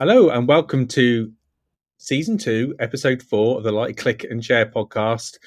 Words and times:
Hello, 0.00 0.28
and 0.28 0.46
welcome 0.46 0.86
to 0.86 1.32
season 1.96 2.38
two, 2.38 2.72
episode 2.78 3.20
four 3.20 3.58
of 3.58 3.64
the 3.64 3.72
Like, 3.72 3.96
Click, 3.96 4.22
and 4.22 4.44
Share 4.44 4.64
podcast. 4.64 5.38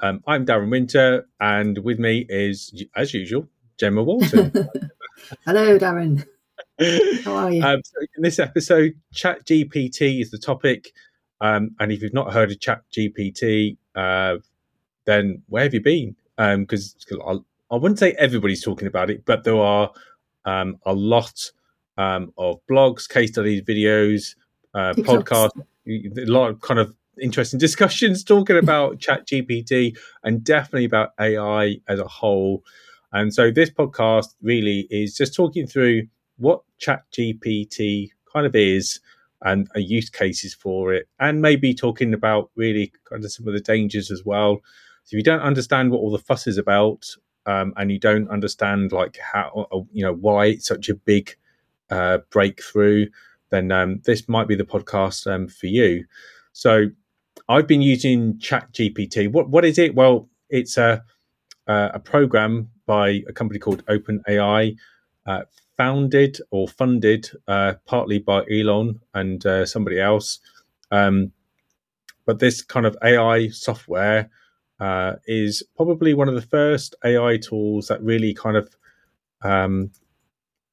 Um, 0.00 0.22
I'm 0.26 0.46
Darren 0.46 0.70
Winter, 0.70 1.28
and 1.40 1.76
with 1.80 1.98
me 1.98 2.24
is, 2.30 2.72
as 2.96 3.12
usual, 3.12 3.46
Gemma 3.78 4.02
Walton. 4.02 4.50
Hello, 5.44 5.78
Darren. 5.78 6.26
How 7.22 7.36
are 7.36 7.52
you? 7.52 7.62
Um, 7.62 7.82
so 7.84 8.00
in 8.16 8.22
this 8.22 8.38
episode, 8.38 8.94
Chat 9.12 9.44
GPT 9.44 10.22
is 10.22 10.30
the 10.30 10.38
topic. 10.38 10.90
Um, 11.42 11.76
and 11.78 11.92
if 11.92 12.00
you've 12.00 12.14
not 12.14 12.32
heard 12.32 12.50
of 12.50 12.58
Chat 12.60 12.84
GPT, 12.90 13.76
uh, 13.94 14.36
then 15.04 15.42
where 15.50 15.64
have 15.64 15.74
you 15.74 15.82
been? 15.82 16.16
Because 16.38 16.96
um, 17.12 17.44
I, 17.70 17.74
I 17.74 17.78
wouldn't 17.78 17.98
say 17.98 18.12
everybody's 18.12 18.64
talking 18.64 18.88
about 18.88 19.10
it, 19.10 19.26
but 19.26 19.44
there 19.44 19.60
are 19.60 19.92
um, 20.46 20.78
a 20.86 20.94
lot 20.94 21.50
um, 21.98 22.32
of 22.38 22.60
blogs, 22.70 23.06
case 23.06 23.30
studies, 23.32 23.60
videos, 23.62 24.36
uh, 24.72 24.94
podcasts, 24.94 25.50
a 25.86 26.24
lot 26.30 26.50
of 26.50 26.60
kind 26.62 26.80
of 26.80 26.94
interesting 27.20 27.58
discussions 27.68 28.24
talking 28.24 28.56
about 28.56 29.00
Chat 29.00 29.26
GPT 29.26 29.98
and 30.22 30.42
definitely 30.42 30.86
about 30.86 31.10
AI 31.20 31.76
as 31.88 31.98
a 31.98 32.06
whole. 32.06 32.62
And 33.12 33.34
so 33.34 33.50
this 33.50 33.70
podcast 33.70 34.34
really 34.40 34.86
is 34.90 35.16
just 35.16 35.34
talking 35.34 35.66
through 35.66 36.06
what 36.36 36.62
Chat 36.78 37.02
GPT 37.12 38.10
kind 38.32 38.46
of 38.46 38.54
is 38.54 39.00
and 39.42 39.68
a 39.74 39.80
use 39.80 40.10
cases 40.10 40.52
for 40.52 40.92
it, 40.92 41.08
and 41.20 41.40
maybe 41.40 41.72
talking 41.72 42.12
about 42.12 42.50
really 42.56 42.92
kind 43.08 43.24
of 43.24 43.30
some 43.30 43.46
of 43.46 43.54
the 43.54 43.60
dangers 43.60 44.10
as 44.10 44.24
well. 44.24 44.56
So 45.04 45.14
if 45.14 45.18
you 45.18 45.22
don't 45.22 45.40
understand 45.40 45.90
what 45.90 45.98
all 45.98 46.10
the 46.10 46.18
fuss 46.18 46.48
is 46.48 46.58
about, 46.58 47.06
um, 47.46 47.72
and 47.76 47.90
you 47.90 48.00
don't 48.00 48.28
understand 48.30 48.90
like 48.90 49.16
how 49.18 49.86
you 49.92 50.04
know 50.04 50.12
why 50.12 50.46
it's 50.46 50.66
such 50.66 50.88
a 50.88 50.94
big 50.94 51.36
uh, 51.90 52.18
breakthrough, 52.30 53.06
then 53.50 53.72
um, 53.72 54.00
this 54.04 54.28
might 54.28 54.48
be 54.48 54.54
the 54.54 54.64
podcast 54.64 55.26
um, 55.32 55.48
for 55.48 55.66
you. 55.66 56.04
So 56.52 56.86
I've 57.48 57.66
been 57.66 57.82
using 57.82 58.38
Chat 58.38 58.72
GPT. 58.72 59.30
What 59.30 59.48
what 59.48 59.64
is 59.64 59.78
it? 59.78 59.94
Well, 59.94 60.28
it's 60.50 60.76
a 60.76 61.02
a 61.66 62.00
program 62.00 62.70
by 62.86 63.22
a 63.28 63.32
company 63.32 63.58
called 63.58 63.84
OpenAI, 63.86 64.74
uh, 65.26 65.42
founded 65.76 66.38
or 66.50 66.66
funded 66.66 67.30
uh, 67.46 67.74
partly 67.86 68.18
by 68.18 68.42
Elon 68.50 69.00
and 69.14 69.44
uh, 69.46 69.64
somebody 69.64 70.00
else. 70.00 70.40
Um, 70.90 71.32
but 72.26 72.40
this 72.40 72.62
kind 72.62 72.86
of 72.86 72.96
AI 73.02 73.48
software 73.48 74.30
uh, 74.80 75.14
is 75.26 75.62
probably 75.76 76.14
one 76.14 76.28
of 76.28 76.34
the 76.34 76.42
first 76.42 76.94
AI 77.04 77.36
tools 77.36 77.88
that 77.88 78.02
really 78.02 78.34
kind 78.34 78.56
of 78.56 78.76
um, 79.42 79.90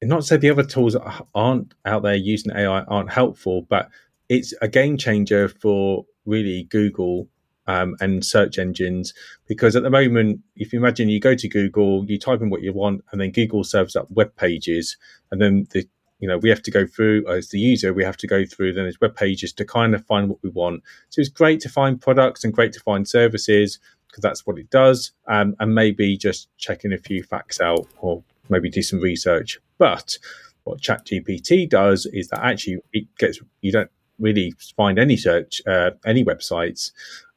not 0.02 0.20
to 0.20 0.26
say 0.26 0.36
the 0.36 0.50
other 0.50 0.62
tools 0.62 0.96
aren't 1.34 1.74
out 1.84 2.02
there 2.02 2.14
using 2.14 2.52
AI 2.52 2.82
aren't 2.82 3.10
helpful, 3.10 3.62
but 3.62 3.88
it's 4.28 4.52
a 4.60 4.68
game 4.68 4.96
changer 4.96 5.48
for 5.48 6.04
really 6.26 6.64
Google 6.64 7.28
um, 7.66 7.96
and 8.00 8.24
search 8.24 8.58
engines 8.58 9.14
because 9.46 9.74
at 9.74 9.82
the 9.82 9.90
moment, 9.90 10.40
if 10.56 10.72
you 10.72 10.78
imagine 10.78 11.08
you 11.08 11.20
go 11.20 11.34
to 11.34 11.48
Google, 11.48 12.04
you 12.04 12.18
type 12.18 12.40
in 12.42 12.50
what 12.50 12.62
you 12.62 12.72
want, 12.72 13.04
and 13.10 13.20
then 13.20 13.30
Google 13.30 13.64
serves 13.64 13.96
up 13.96 14.10
web 14.10 14.34
pages, 14.36 14.96
and 15.30 15.40
then 15.40 15.66
the 15.70 15.88
you 16.18 16.28
know 16.28 16.38
we 16.38 16.48
have 16.48 16.62
to 16.62 16.70
go 16.70 16.86
through 16.86 17.26
as 17.28 17.50
the 17.50 17.58
user 17.58 17.92
we 17.92 18.02
have 18.02 18.16
to 18.16 18.26
go 18.26 18.44
through 18.46 18.72
then 18.72 18.86
as 18.86 18.98
web 19.02 19.14
pages 19.14 19.52
to 19.52 19.66
kind 19.66 19.94
of 19.94 20.04
find 20.06 20.28
what 20.28 20.42
we 20.42 20.50
want. 20.50 20.82
So 21.10 21.20
it's 21.20 21.28
great 21.28 21.60
to 21.60 21.68
find 21.68 22.00
products 22.00 22.44
and 22.44 22.52
great 22.54 22.72
to 22.72 22.80
find 22.80 23.06
services 23.06 23.78
because 24.08 24.22
that's 24.22 24.46
what 24.46 24.58
it 24.58 24.70
does 24.70 25.12
um, 25.28 25.54
and 25.60 25.74
maybe 25.74 26.16
just 26.16 26.48
checking 26.56 26.92
a 26.92 26.98
few 26.98 27.22
facts 27.22 27.60
out 27.60 27.86
or 27.98 28.22
maybe 28.48 28.70
do 28.70 28.82
some 28.82 29.00
research. 29.00 29.58
But 29.78 30.18
what 30.64 30.80
ChatGPT 30.80 31.68
does 31.68 32.06
is 32.06 32.28
that 32.28 32.44
actually 32.44 32.78
it 32.92 33.06
gets 33.18 33.40
you 33.60 33.72
don't 33.72 33.90
really 34.18 34.54
find 34.76 34.98
any 34.98 35.16
search 35.16 35.60
uh, 35.66 35.90
any 36.04 36.24
websites. 36.24 36.92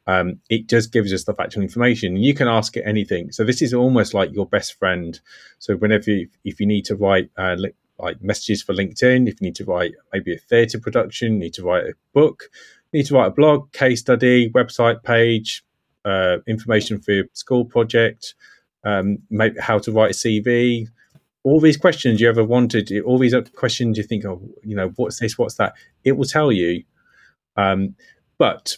Um, 0.07 0.39
it 0.49 0.67
just 0.67 0.91
gives 0.91 1.13
us 1.13 1.25
the 1.25 1.35
factual 1.35 1.61
information. 1.61 2.17
You 2.17 2.33
can 2.33 2.47
ask 2.47 2.75
it 2.75 2.83
anything. 2.83 3.31
So 3.31 3.43
this 3.43 3.61
is 3.61 3.75
almost 3.75 4.15
like 4.15 4.33
your 4.33 4.47
best 4.47 4.73
friend. 4.73 5.19
So 5.59 5.75
whenever 5.75 6.09
you, 6.09 6.27
if 6.43 6.59
you 6.59 6.65
need 6.65 6.85
to 6.85 6.95
write 6.95 7.29
uh, 7.37 7.55
li- 7.59 7.75
like 7.99 8.19
messages 8.21 8.63
for 8.63 8.73
LinkedIn, 8.73 9.27
if 9.27 9.39
you 9.39 9.45
need 9.45 9.55
to 9.57 9.65
write 9.65 9.93
maybe 10.11 10.33
a 10.33 10.39
theatre 10.39 10.79
production, 10.79 11.37
need 11.37 11.53
to 11.55 11.63
write 11.63 11.83
a 11.83 11.93
book, 12.13 12.49
need 12.91 13.05
to 13.05 13.13
write 13.13 13.27
a 13.27 13.31
blog, 13.31 13.71
case 13.71 13.99
study, 13.99 14.49
website 14.49 15.03
page, 15.03 15.63
uh, 16.05 16.37
information 16.47 16.99
for 16.99 17.11
your 17.11 17.25
school 17.33 17.65
project, 17.65 18.33
um, 18.83 19.19
maybe 19.29 19.59
how 19.59 19.77
to 19.77 19.91
write 19.91 20.11
a 20.11 20.13
CV, 20.13 20.87
all 21.43 21.59
these 21.59 21.77
questions 21.77 22.19
you 22.19 22.27
ever 22.27 22.43
wanted, 22.43 22.91
all 23.05 23.17
these 23.17 23.35
questions 23.55 23.97
you 23.97 24.03
think, 24.03 24.25
oh, 24.25 24.41
you 24.63 24.75
know, 24.75 24.89
what's 24.95 25.19
this, 25.19 25.37
what's 25.37 25.55
that? 25.55 25.73
It 26.03 26.13
will 26.13 26.25
tell 26.25 26.51
you. 26.51 26.83
Um, 27.55 27.95
but 28.37 28.77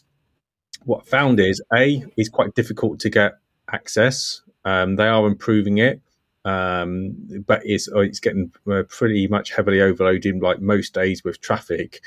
what 0.85 1.03
I 1.05 1.09
found 1.09 1.39
is 1.39 1.61
a 1.75 2.03
is 2.17 2.29
quite 2.29 2.55
difficult 2.55 2.99
to 3.01 3.09
get 3.09 3.33
access. 3.71 4.41
Um, 4.65 4.95
they 4.95 5.07
are 5.07 5.27
improving 5.27 5.77
it, 5.79 6.01
um, 6.45 7.15
but 7.45 7.61
it's 7.65 7.89
oh, 7.89 7.99
it's 7.99 8.19
getting 8.19 8.51
uh, 8.71 8.83
pretty 8.89 9.27
much 9.27 9.51
heavily 9.51 9.81
overloaded, 9.81 10.41
like 10.41 10.61
most 10.61 10.93
days 10.93 11.23
with 11.23 11.41
traffic. 11.41 12.01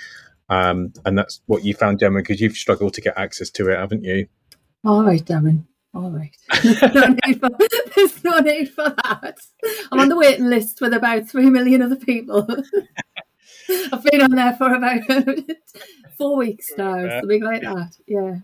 Um, 0.48 0.92
and 1.04 1.16
that's 1.16 1.40
what 1.46 1.64
you 1.64 1.74
found, 1.74 2.00
Gemma, 2.00 2.20
because 2.20 2.40
you've 2.40 2.56
struggled 2.56 2.94
to 2.94 3.00
get 3.00 3.16
access 3.16 3.50
to 3.50 3.70
it, 3.70 3.78
haven't 3.78 4.04
you? 4.04 4.28
All 4.84 5.02
right, 5.02 5.24
Darren. 5.24 5.64
All 5.94 6.10
right. 6.10 6.36
there's, 6.62 6.94
no 6.94 7.16
need 7.24 7.40
for, 7.40 7.50
there's 7.94 8.24
no 8.24 8.38
need 8.40 8.70
for 8.70 8.90
that. 8.90 9.38
I'm 9.92 10.00
on 10.00 10.08
the 10.08 10.16
waiting 10.16 10.46
list 10.46 10.80
with 10.80 10.92
about 10.92 11.28
three 11.28 11.50
million 11.50 11.82
other 11.82 11.96
people. 11.96 12.46
I've 13.92 14.02
been 14.04 14.22
on 14.22 14.32
there 14.32 14.54
for 14.54 14.74
about 14.74 15.02
four 16.18 16.36
weeks 16.36 16.72
now, 16.76 17.20
something 17.20 17.42
like 17.42 17.62
that. 17.62 17.96
Yeah. 18.06 18.38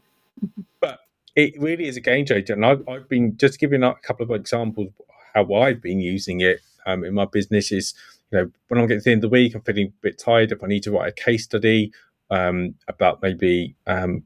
But 0.80 1.00
it 1.34 1.60
really 1.60 1.88
is 1.88 1.96
a 1.96 2.00
game 2.00 2.24
changer. 2.24 2.54
And 2.54 2.64
I've, 2.64 2.88
I've 2.88 3.08
been 3.08 3.36
just 3.36 3.58
giving 3.58 3.82
a 3.82 3.94
couple 3.94 4.24
of 4.24 4.30
examples 4.30 4.92
how 5.34 5.52
I've 5.54 5.82
been 5.82 6.00
using 6.00 6.40
it 6.40 6.60
um, 6.86 7.04
in 7.04 7.14
my 7.14 7.24
business 7.24 7.72
is, 7.72 7.94
you 8.30 8.38
know, 8.38 8.50
when 8.68 8.80
I'm 8.80 8.86
getting 8.86 9.00
to 9.00 9.04
the 9.04 9.12
end 9.12 9.24
of 9.24 9.30
the 9.30 9.34
week, 9.34 9.54
I'm 9.54 9.62
feeling 9.62 9.88
a 9.88 10.02
bit 10.02 10.18
tired. 10.18 10.52
If 10.52 10.62
I 10.62 10.66
need 10.66 10.82
to 10.84 10.92
write 10.92 11.08
a 11.08 11.12
case 11.12 11.44
study 11.44 11.92
um, 12.30 12.74
about 12.88 13.22
maybe 13.22 13.74
um, 13.86 14.24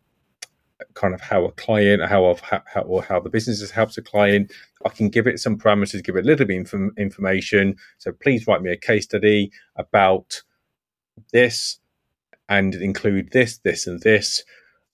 kind 0.94 1.14
of 1.14 1.20
how 1.20 1.44
a 1.44 1.52
client, 1.52 2.02
how 2.04 2.24
of 2.26 2.40
how, 2.40 2.82
or 2.82 3.02
how 3.02 3.20
the 3.20 3.30
business 3.30 3.60
has 3.60 3.70
helped 3.70 3.96
a 3.98 4.02
client. 4.02 4.52
I 4.84 4.90
can 4.90 5.08
give 5.08 5.26
it 5.26 5.40
some 5.40 5.58
parameters, 5.58 6.04
give 6.04 6.16
it 6.16 6.24
a 6.24 6.26
little 6.26 6.46
bit 6.46 6.72
of 6.72 6.90
information. 6.96 7.76
So 7.98 8.12
please 8.12 8.46
write 8.46 8.62
me 8.62 8.70
a 8.70 8.76
case 8.76 9.04
study 9.04 9.50
about 9.76 10.42
this 11.32 11.78
and 12.48 12.74
include 12.74 13.32
this, 13.32 13.58
this, 13.58 13.86
and 13.86 14.00
this, 14.02 14.44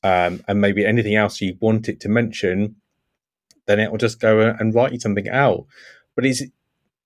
um, 0.02 0.42
and 0.46 0.60
maybe 0.60 0.86
anything 0.86 1.16
else 1.16 1.40
you 1.40 1.56
want 1.60 1.88
it 1.88 2.00
to 2.00 2.08
mention. 2.08 2.76
Then 3.66 3.80
it 3.80 3.90
will 3.90 3.98
just 3.98 4.20
go 4.20 4.40
and 4.40 4.74
write 4.74 4.92
you 4.92 5.00
something 5.00 5.28
out. 5.28 5.66
But 6.14 6.26
it's 6.26 6.42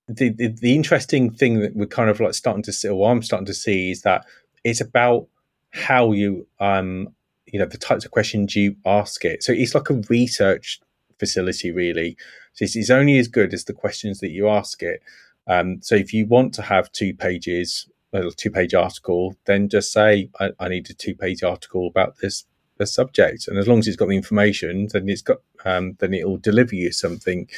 the, 0.09 0.31
the, 0.31 0.49
the 0.49 0.75
interesting 0.75 1.31
thing 1.31 1.61
that 1.61 1.75
we're 1.75 1.87
kind 1.87 2.11
of 2.11 2.21
like 2.21 2.34
starting 2.34 2.62
to 2.65 2.72
see, 2.72 2.89
or 2.89 3.11
I'm 3.11 3.22
starting 3.22 3.47
to 3.47 3.55
see, 3.55 3.91
is 3.91 4.03
that 4.03 4.27
it's 4.62 4.81
about 4.81 5.28
how 5.71 6.12
you 6.12 6.47
um 6.61 7.09
you 7.54 7.60
know 7.60 7.66
the 7.66 7.78
types 7.78 8.04
of 8.04 8.10
questions 8.10 8.56
you 8.56 8.75
ask 8.84 9.25
it. 9.25 9.44
So 9.44 9.53
it's 9.53 9.76
like 9.76 9.88
a 9.88 10.03
research 10.10 10.81
facility, 11.20 11.70
really. 11.70 12.16
So 12.54 12.65
it's, 12.65 12.75
it's 12.75 12.91
only 12.91 13.16
as 13.16 13.28
good 13.28 13.54
as 13.54 13.65
the 13.65 13.72
questions 13.72 14.19
that 14.19 14.32
you 14.32 14.48
ask 14.48 14.82
it. 14.82 15.00
Um, 15.47 15.78
so 15.81 15.94
if 15.94 16.12
you 16.12 16.26
want 16.26 16.53
to 16.54 16.62
have 16.62 16.91
two 16.91 17.15
pages, 17.15 17.88
a 18.12 18.28
two 18.32 18.50
page 18.50 18.75
article, 18.75 19.37
then 19.44 19.69
just 19.69 19.92
say 19.92 20.31
I, 20.41 20.50
I 20.59 20.66
need 20.66 20.91
a 20.91 20.94
two 20.94 21.15
page 21.15 21.44
article 21.44 21.87
about 21.87 22.16
this 22.20 22.44
the 22.78 22.87
subject, 22.87 23.47
and 23.47 23.56
as 23.56 23.69
long 23.69 23.78
as 23.78 23.86
it's 23.86 23.97
got 23.97 24.09
the 24.09 24.16
information, 24.16 24.88
then 24.92 25.09
it's 25.09 25.22
got 25.22 25.38
um, 25.65 25.97
then 26.00 26.12
it 26.12 26.26
will 26.26 26.38
deliver 26.38 26.75
you 26.75 26.91
something 26.91 27.48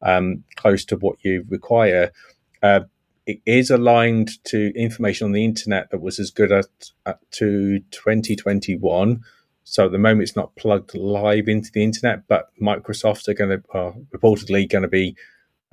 um, 0.00 0.44
close 0.54 0.84
to 0.84 0.96
what 0.96 1.16
you 1.24 1.44
require. 1.48 2.12
Uh, 2.62 2.82
it 3.26 3.40
is 3.46 3.68
aligned 3.68 4.42
to 4.44 4.72
information 4.76 5.24
on 5.24 5.32
the 5.32 5.44
internet 5.44 5.90
that 5.90 6.00
was 6.00 6.20
as 6.20 6.30
good 6.30 6.52
as 6.52 6.68
to 7.32 7.80
2021 7.90 9.24
so 9.64 9.86
at 9.86 9.92
the 9.92 9.98
moment, 9.98 10.22
it's 10.22 10.36
not 10.36 10.54
plugged 10.56 10.94
live 10.94 11.48
into 11.48 11.70
the 11.72 11.84
internet, 11.84 12.26
but 12.26 12.50
Microsoft 12.60 13.28
are 13.28 13.34
going 13.34 13.50
to 13.50 13.62
are 13.70 13.94
reportedly 14.14 14.68
going 14.68 14.82
to 14.82 14.88
be 14.88 15.16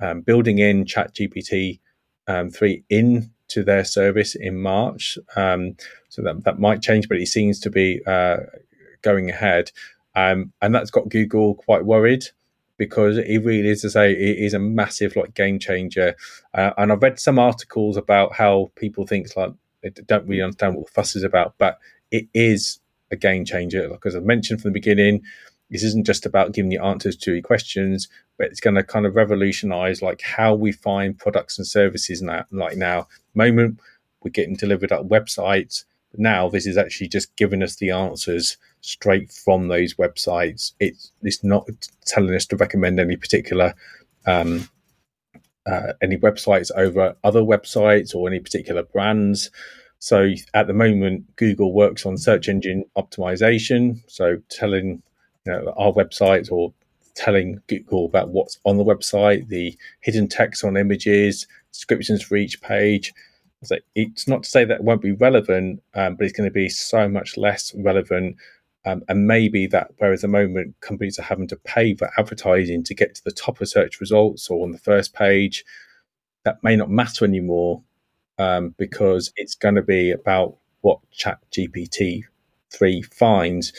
um, 0.00 0.20
building 0.20 0.58
in 0.58 0.84
ChatGPT 0.84 1.80
um, 2.26 2.50
three 2.50 2.84
into 2.90 3.64
their 3.64 3.84
service 3.84 4.34
in 4.34 4.60
March. 4.60 5.18
Um, 5.36 5.76
so 6.08 6.22
that 6.22 6.44
that 6.44 6.58
might 6.58 6.82
change, 6.82 7.08
but 7.08 7.18
it 7.18 7.26
seems 7.26 7.58
to 7.60 7.70
be 7.70 8.00
uh, 8.06 8.38
going 9.02 9.30
ahead, 9.30 9.72
um, 10.14 10.52
and 10.62 10.74
that's 10.74 10.90
got 10.90 11.08
Google 11.08 11.54
quite 11.54 11.84
worried 11.84 12.24
because 12.76 13.18
it 13.18 13.38
really 13.44 13.68
is 13.68 13.82
to 13.82 13.90
say 13.90 14.12
it 14.12 14.38
is 14.38 14.54
a 14.54 14.58
massive 14.58 15.16
like 15.16 15.34
game 15.34 15.58
changer. 15.58 16.14
Uh, 16.54 16.70
and 16.78 16.92
I've 16.92 17.02
read 17.02 17.18
some 17.18 17.38
articles 17.38 17.96
about 17.96 18.34
how 18.34 18.70
people 18.76 19.06
think 19.06 19.36
like 19.36 19.52
they 19.82 19.90
don't 19.90 20.26
really 20.28 20.42
understand 20.42 20.76
what 20.76 20.86
the 20.86 20.92
fuss 20.92 21.16
is 21.16 21.24
about, 21.24 21.54
but 21.58 21.78
it 22.10 22.28
is 22.32 22.78
a 23.10 23.16
game 23.16 23.44
changer. 23.44 23.88
Like 23.88 24.06
as 24.06 24.16
I 24.16 24.20
mentioned 24.20 24.60
from 24.60 24.70
the 24.70 24.80
beginning, 24.80 25.22
this 25.70 25.82
isn't 25.82 26.06
just 26.06 26.24
about 26.24 26.52
giving 26.52 26.72
you 26.72 26.82
answers 26.82 27.16
to 27.16 27.32
your 27.32 27.42
questions, 27.42 28.08
but 28.38 28.46
it's 28.48 28.60
going 28.60 28.76
to 28.76 28.82
kind 28.82 29.06
of 29.06 29.16
revolutionize 29.16 30.00
like 30.00 30.22
how 30.22 30.54
we 30.54 30.72
find 30.72 31.18
products 31.18 31.58
and 31.58 31.66
services 31.66 32.22
now. 32.22 32.44
Like 32.50 32.76
now, 32.76 33.06
moment 33.34 33.80
we're 34.22 34.30
getting 34.30 34.56
delivered 34.56 34.92
at 34.92 35.02
websites, 35.02 35.84
Now 36.16 36.48
this 36.48 36.66
is 36.66 36.78
actually 36.78 37.08
just 37.08 37.34
giving 37.36 37.62
us 37.62 37.76
the 37.76 37.90
answers 37.90 38.56
straight 38.80 39.30
from 39.30 39.68
those 39.68 39.94
websites. 39.94 40.72
It's 40.80 41.12
it's 41.22 41.44
not 41.44 41.68
telling 42.06 42.34
us 42.34 42.46
to 42.46 42.56
recommend 42.56 42.98
any 42.98 43.16
particular 43.16 43.74
um, 44.26 44.68
uh, 45.66 45.92
any 46.00 46.16
websites 46.16 46.70
over 46.74 47.14
other 47.24 47.42
websites 47.42 48.14
or 48.14 48.28
any 48.28 48.40
particular 48.40 48.82
brands. 48.82 49.50
So 49.98 50.32
at 50.54 50.66
the 50.66 50.74
moment, 50.74 51.36
Google 51.36 51.72
works 51.72 52.06
on 52.06 52.16
search 52.16 52.48
engine 52.48 52.84
optimization. 52.96 54.00
So 54.06 54.38
telling 54.48 55.02
you 55.44 55.52
know, 55.52 55.74
our 55.76 55.92
websites 55.92 56.50
or 56.50 56.72
telling 57.14 57.60
Google 57.66 58.06
about 58.06 58.30
what's 58.30 58.58
on 58.64 58.76
the 58.76 58.84
website, 58.84 59.48
the 59.48 59.76
hidden 60.00 60.28
text 60.28 60.64
on 60.64 60.76
images, 60.76 61.46
descriptions 61.72 62.22
for 62.22 62.36
each 62.36 62.60
page. 62.60 63.12
So 63.64 63.76
it's 63.96 64.28
not 64.28 64.44
to 64.44 64.48
say 64.48 64.64
that 64.64 64.76
it 64.76 64.84
won't 64.84 65.02
be 65.02 65.12
relevant, 65.12 65.82
um, 65.94 66.14
but 66.14 66.24
it's 66.24 66.36
going 66.36 66.48
to 66.48 66.54
be 66.54 66.68
so 66.68 67.08
much 67.08 67.36
less 67.36 67.74
relevant. 67.74 68.36
Um, 68.86 69.02
and 69.08 69.26
maybe 69.26 69.66
that, 69.66 69.90
whereas 69.98 70.20
at 70.20 70.22
the 70.22 70.28
moment 70.28 70.76
companies 70.80 71.18
are 71.18 71.22
having 71.22 71.48
to 71.48 71.56
pay 71.56 71.94
for 71.94 72.08
advertising 72.16 72.84
to 72.84 72.94
get 72.94 73.16
to 73.16 73.24
the 73.24 73.32
top 73.32 73.60
of 73.60 73.68
search 73.68 74.00
results 74.00 74.48
or 74.48 74.62
on 74.64 74.70
the 74.70 74.78
first 74.78 75.12
page, 75.12 75.64
that 76.44 76.62
may 76.62 76.76
not 76.76 76.88
matter 76.88 77.24
anymore 77.24 77.82
um, 78.38 78.74
because 78.78 79.32
it's 79.36 79.54
going 79.54 79.74
to 79.74 79.82
be 79.82 80.10
about 80.10 80.56
what 80.80 80.98
Chat 81.10 81.38
GPT 81.52 82.24
3 82.72 83.02
finds. 83.02 83.72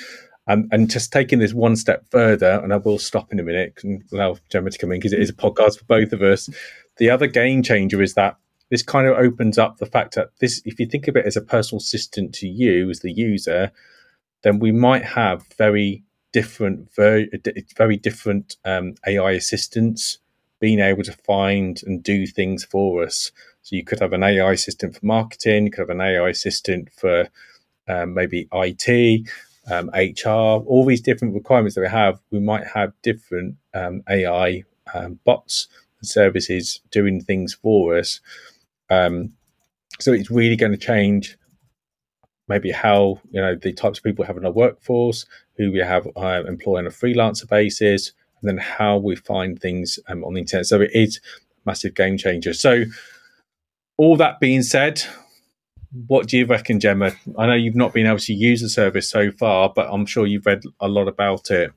Um, 0.48 0.68
and 0.72 0.90
just 0.90 1.12
taking 1.12 1.40
this 1.40 1.54
one 1.54 1.76
step 1.76 2.06
further, 2.10 2.60
and 2.64 2.74
I 2.74 2.78
will 2.78 2.98
stop 2.98 3.32
in 3.32 3.40
a 3.40 3.44
minute 3.44 3.80
and 3.84 4.04
allow 4.12 4.38
Gemma 4.50 4.72
to 4.72 4.78
come 4.78 4.92
in 4.92 5.00
because 5.00 5.14
it 5.14 5.22
is 5.22 5.30
a 5.30 5.34
podcast 5.34 5.78
for 5.78 5.86
both 5.86 6.12
of 6.12 6.24
us. 6.24 6.50
The 6.98 7.10
other 7.10 7.28
game 7.28 7.62
changer 7.62 8.02
is 8.02 8.16
that 8.16 8.38
this 8.70 8.82
kind 8.82 9.08
of 9.08 9.18
opens 9.18 9.58
up 9.58 9.78
the 9.78 9.86
fact 9.86 10.16
that 10.16 10.30
this, 10.40 10.62
if 10.66 10.80
you 10.80 10.88
think 10.88 11.08
of 11.08 11.16
it 11.16 11.26
as 11.26 11.38
a 11.38 11.42
personal 11.42 11.80
assistant 11.80 12.34
to 12.36 12.48
you 12.48 12.90
as 12.90 13.02
the 13.02 13.12
user, 13.12 13.72
then 14.44 14.60
we 14.60 14.72
might 14.72 15.06
have 15.06 15.46
very 15.58 16.04
different, 16.32 16.94
very, 16.96 17.30
very 17.76 17.98
different 17.98 18.58
um, 18.66 18.96
AI 19.08 19.32
assistants 19.32 20.20
being 20.60 20.80
able 20.80 21.04
to 21.04 21.14
find 21.26 21.82
and 21.86 22.04
do 22.04 22.28
things 22.28 22.64
for 22.64 23.04
us. 23.04 23.32
So 23.62 23.76
you 23.76 23.84
could 23.84 24.00
have 24.00 24.14
an 24.14 24.24
AI 24.24 24.52
assistant 24.52 24.96
for 24.96 25.06
marketing, 25.06 25.66
you 25.66 25.72
could 25.72 25.82
have 25.82 25.90
an 25.90 26.02
AI 26.02 26.30
assistant 26.30 26.90
for 26.92 27.30
um, 27.88 28.14
maybe 28.14 28.48
IT, 28.54 29.30
um, 29.70 29.90
HR, 29.94 30.30
all 30.30 30.86
these 30.86 31.02
different 31.02 31.34
requirements 31.34 31.76
that 31.76 31.82
we 31.82 31.88
have. 31.88 32.20
We 32.32 32.40
might 32.40 32.66
have 32.68 32.94
different 33.02 33.56
um, 33.74 34.04
AI 34.10 34.64
um, 34.94 35.20
bots 35.26 35.68
and 36.00 36.08
services 36.08 36.82
doing 36.92 37.22
things 37.22 37.54
for 37.54 37.98
us. 37.98 38.22
Um, 38.90 39.34
so 40.00 40.14
it's 40.14 40.32
really 40.32 40.56
going 40.56 40.72
to 40.72 40.78
change 40.78 41.38
maybe 42.48 42.72
how 42.72 43.22
you 43.32 43.40
know 43.40 43.56
the 43.56 43.72
types 43.72 44.00
of 44.00 44.04
people 44.04 44.24
we 44.24 44.28
have 44.28 44.38
in 44.38 44.46
our 44.46 44.52
workforce, 44.52 45.26
who 45.56 45.72
we 45.72 45.80
have 45.80 46.08
uh, 46.18 46.44
employ 46.48 46.80
on 46.80 46.88
a 46.88 46.90
freelancer 46.90 47.48
basis, 47.48 48.12
and 48.42 48.50
then 48.50 48.58
how 48.58 48.98
we 48.98 49.16
find 49.16 49.62
things 49.62 50.00
um, 50.08 50.24
on 50.24 50.34
the 50.34 50.42
internet. 50.42 50.66
So 50.66 50.82
it 50.82 50.92
is 50.94 51.18
a 51.18 51.70
massive 51.70 51.94
game 51.94 52.18
changer. 52.18 52.54
So 52.54 52.86
all 54.00 54.16
that 54.16 54.40
being 54.40 54.64
said, 54.64 55.04
what 56.08 56.28
do 56.28 56.38
you 56.38 56.46
reckon, 56.46 56.80
Gemma? 56.80 57.12
I 57.38 57.48
know 57.48 57.54
you've 57.54 57.76
not 57.76 57.94
been 57.94 58.08
able 58.08 58.20
to 58.20 58.34
use 58.34 58.62
the 58.62 58.70
service 58.70 59.10
so 59.10 59.30
far, 59.30 59.74
but 59.76 59.90
I'm 59.92 60.06
sure 60.06 60.26
you've 60.26 60.46
read 60.46 60.64
a 60.80 60.88
lot 60.88 61.10
about 61.10 61.52
it. 61.52 61.74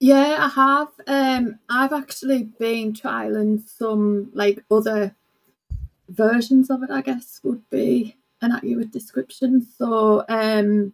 Yeah, 0.00 0.36
I 0.40 0.48
have. 0.48 0.88
Um, 1.06 1.60
I've 1.70 1.92
actually 1.92 2.42
been 2.58 2.92
trialing 2.92 3.62
some 3.68 4.32
like 4.34 4.64
other 4.68 5.14
versions 6.08 6.70
of 6.70 6.82
it. 6.82 6.90
I 6.90 7.02
guess 7.02 7.38
would 7.44 7.70
be 7.70 8.16
an 8.42 8.50
accurate 8.50 8.90
description. 8.90 9.64
So 9.78 10.24
um, 10.28 10.92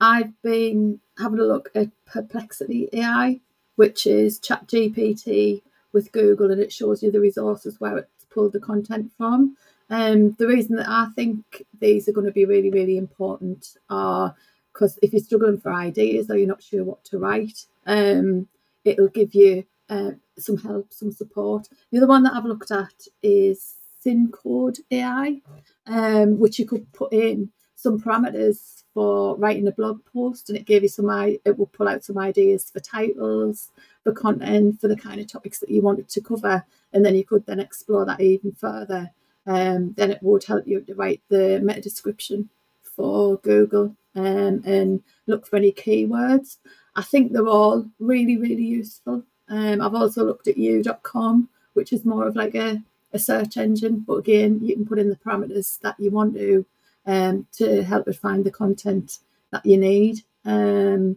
I've 0.00 0.32
been 0.40 1.00
having 1.18 1.40
a 1.40 1.44
look 1.44 1.70
at 1.74 1.90
Perplexity 2.06 2.88
AI, 2.94 3.40
which 3.76 4.06
is 4.06 4.40
ChatGPT 4.40 5.60
with 5.92 6.10
Google, 6.10 6.50
and 6.50 6.60
it 6.60 6.72
shows 6.72 7.02
you 7.02 7.10
the 7.10 7.20
resources 7.20 7.78
where 7.78 7.98
it's 7.98 8.24
pulled 8.30 8.54
the 8.54 8.60
content 8.60 9.12
from. 9.18 9.58
Um, 9.90 10.32
the 10.38 10.46
reason 10.46 10.76
that 10.76 10.88
I 10.88 11.08
think 11.14 11.64
these 11.78 12.08
are 12.08 12.12
going 12.12 12.26
to 12.26 12.32
be 12.32 12.46
really, 12.46 12.70
really 12.70 12.96
important 12.96 13.76
are 13.90 14.34
because 14.72 14.98
if 15.02 15.12
you're 15.12 15.22
struggling 15.22 15.60
for 15.60 15.72
ideas 15.72 16.28
or 16.30 16.36
you're 16.36 16.48
not 16.48 16.62
sure 16.62 16.82
what 16.82 17.04
to 17.04 17.18
write, 17.18 17.66
um, 17.86 18.48
it'll 18.84 19.08
give 19.08 19.34
you 19.34 19.64
uh, 19.88 20.12
some 20.36 20.56
help, 20.58 20.92
some 20.92 21.12
support. 21.12 21.68
The 21.90 21.98
other 21.98 22.06
one 22.06 22.24
that 22.24 22.34
I've 22.34 22.44
looked 22.44 22.72
at 22.72 23.06
is 23.22 23.74
SynCode 24.04 24.80
AI, 24.90 25.40
um, 25.86 26.38
which 26.38 26.58
you 26.58 26.66
could 26.66 26.92
put 26.92 27.12
in 27.12 27.50
some 27.76 28.00
parameters 28.00 28.82
for 28.92 29.36
writing 29.36 29.66
a 29.66 29.72
blog 29.72 30.00
post, 30.12 30.48
and 30.48 30.58
it 30.58 30.66
gave 30.66 30.82
you 30.82 30.88
some. 30.88 31.10
It 31.44 31.58
will 31.58 31.66
pull 31.66 31.88
out 31.88 32.04
some 32.04 32.18
ideas 32.18 32.70
for 32.70 32.80
titles, 32.80 33.70
for 34.02 34.12
content, 34.12 34.80
for 34.80 34.88
the 34.88 34.96
kind 34.96 35.20
of 35.20 35.26
topics 35.26 35.58
that 35.58 35.70
you 35.70 35.82
wanted 35.82 36.08
to 36.08 36.20
cover, 36.20 36.64
and 36.92 37.04
then 37.04 37.14
you 37.14 37.24
could 37.24 37.46
then 37.46 37.60
explore 37.60 38.04
that 38.06 38.20
even 38.20 38.52
further. 38.52 39.10
Um, 39.46 39.92
then 39.92 40.10
it 40.10 40.22
would 40.22 40.44
help 40.44 40.66
you 40.66 40.80
to 40.80 40.94
write 40.94 41.20
the 41.28 41.60
meta 41.62 41.80
description 41.80 42.48
for 42.82 43.36
Google 43.38 43.94
um, 44.14 44.62
and 44.64 45.02
look 45.26 45.46
for 45.46 45.56
any 45.56 45.72
keywords. 45.72 46.56
I 46.96 47.02
think 47.02 47.32
they're 47.32 47.46
all 47.46 47.86
really, 47.98 48.36
really 48.36 48.64
useful. 48.64 49.24
Um, 49.48 49.80
I've 49.80 49.94
also 49.94 50.24
looked 50.24 50.48
at 50.48 50.56
you.com, 50.56 51.48
which 51.74 51.92
is 51.92 52.04
more 52.04 52.26
of 52.26 52.36
like 52.36 52.54
a 52.54 52.82
a 53.14 53.18
search 53.18 53.56
engine, 53.56 54.00
but 54.00 54.14
again, 54.14 54.58
you 54.60 54.74
can 54.74 54.84
put 54.84 54.98
in 54.98 55.08
the 55.08 55.16
parameters 55.16 55.78
that 55.80 55.98
you 55.98 56.10
want 56.10 56.34
to 56.34 56.66
um, 57.06 57.46
to 57.52 57.82
help 57.84 58.08
it 58.08 58.16
find 58.16 58.44
the 58.44 58.50
content 58.50 59.18
that 59.52 59.64
you 59.64 59.78
need. 59.78 60.22
Um, 60.44 61.16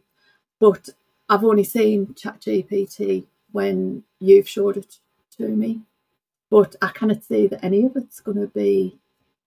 but 0.60 0.90
I've 1.28 1.44
only 1.44 1.64
seen 1.64 2.08
ChatGPT 2.08 3.26
when 3.52 4.04
you've 4.20 4.48
showed 4.48 4.78
it 4.78 4.98
to 5.38 5.48
me, 5.48 5.82
but 6.50 6.76
I 6.82 6.90
cannot 6.90 7.24
see 7.24 7.48
that 7.48 7.64
any 7.64 7.86
of 7.86 7.96
it's 7.96 8.20
going 8.20 8.40
to 8.40 8.48
be 8.48 8.98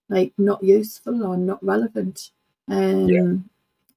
like 0.08 0.32
not 0.37 0.62
useful 0.62 1.25
or 1.25 1.37
not 1.37 1.64
relevant. 1.64 2.31
Um, 2.69 3.08
yeah. 3.08 3.35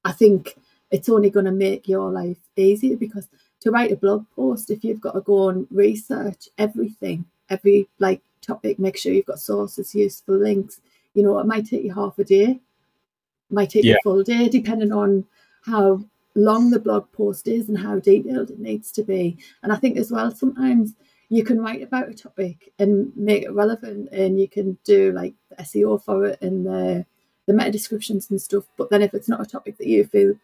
I 0.04 0.12
think 0.12 0.56
it's 0.90 1.08
only 1.08 1.30
going 1.30 1.46
to 1.46 1.52
make 1.52 1.88
your 1.88 2.10
life 2.10 2.38
easier 2.56 2.96
because 2.96 3.28
to 3.60 3.70
write 3.70 3.92
a 3.92 3.96
blog 3.96 4.26
post, 4.36 4.70
if 4.70 4.84
you've 4.84 5.00
got 5.00 5.12
to 5.12 5.20
go 5.20 5.48
and 5.48 5.66
research 5.70 6.48
everything, 6.58 7.24
every 7.50 7.88
like 7.98 8.20
topic, 8.40 8.78
make 8.78 8.96
sure 8.96 9.12
you've 9.12 9.26
got 9.26 9.40
sources, 9.40 9.94
useful 9.94 10.36
links. 10.36 10.80
You 11.14 11.22
know, 11.22 11.38
it 11.38 11.46
might 11.46 11.66
take 11.66 11.82
you 11.82 11.94
half 11.94 12.18
a 12.18 12.24
day, 12.24 12.44
it 12.44 12.60
might 13.50 13.70
take 13.70 13.84
yeah. 13.84 13.92
you 13.92 13.98
a 13.98 14.02
full 14.02 14.22
day, 14.22 14.48
depending 14.48 14.92
on 14.92 15.24
how 15.64 16.04
long 16.34 16.70
the 16.70 16.80
blog 16.80 17.10
post 17.12 17.48
is 17.48 17.68
and 17.68 17.78
how 17.78 17.98
detailed 17.98 18.50
it 18.50 18.58
needs 18.58 18.92
to 18.92 19.02
be. 19.02 19.36
And 19.62 19.72
I 19.72 19.76
think 19.76 19.96
as 19.96 20.10
well, 20.10 20.30
sometimes 20.30 20.94
you 21.28 21.44
can 21.44 21.60
write 21.60 21.82
about 21.82 22.08
a 22.08 22.14
topic 22.14 22.72
and 22.78 23.12
make 23.16 23.44
it 23.44 23.52
relevant 23.52 24.08
and 24.12 24.38
you 24.38 24.48
can 24.48 24.78
do 24.84 25.12
like 25.12 25.34
the 25.50 25.56
SEO 25.56 26.02
for 26.02 26.26
it 26.26 26.40
and 26.42 26.66
the, 26.66 27.06
the 27.46 27.52
meta 27.52 27.70
descriptions 27.70 28.30
and 28.30 28.40
stuff. 28.40 28.64
But 28.76 28.90
then 28.90 29.02
if 29.02 29.14
it's 29.14 29.28
not 29.28 29.40
a 29.40 29.46
topic 29.46 29.78
that 29.78 29.86
you 29.86 30.04
feel 30.04 30.34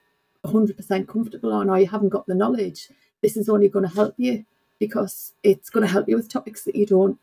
100% 0.44 1.08
comfortable 1.08 1.52
on 1.52 1.68
or 1.68 1.78
you 1.78 1.86
haven't 1.86 2.08
got 2.08 2.26
the 2.26 2.34
knowledge, 2.34 2.88
this 3.22 3.36
is 3.36 3.48
only 3.48 3.68
going 3.68 3.88
to 3.88 3.94
help 3.94 4.14
you 4.16 4.44
because 4.78 5.32
it's 5.42 5.70
going 5.70 5.86
to 5.86 5.92
help 5.92 6.08
you 6.08 6.16
with 6.16 6.28
topics 6.28 6.64
that 6.64 6.74
you 6.74 6.86
don't 6.86 7.18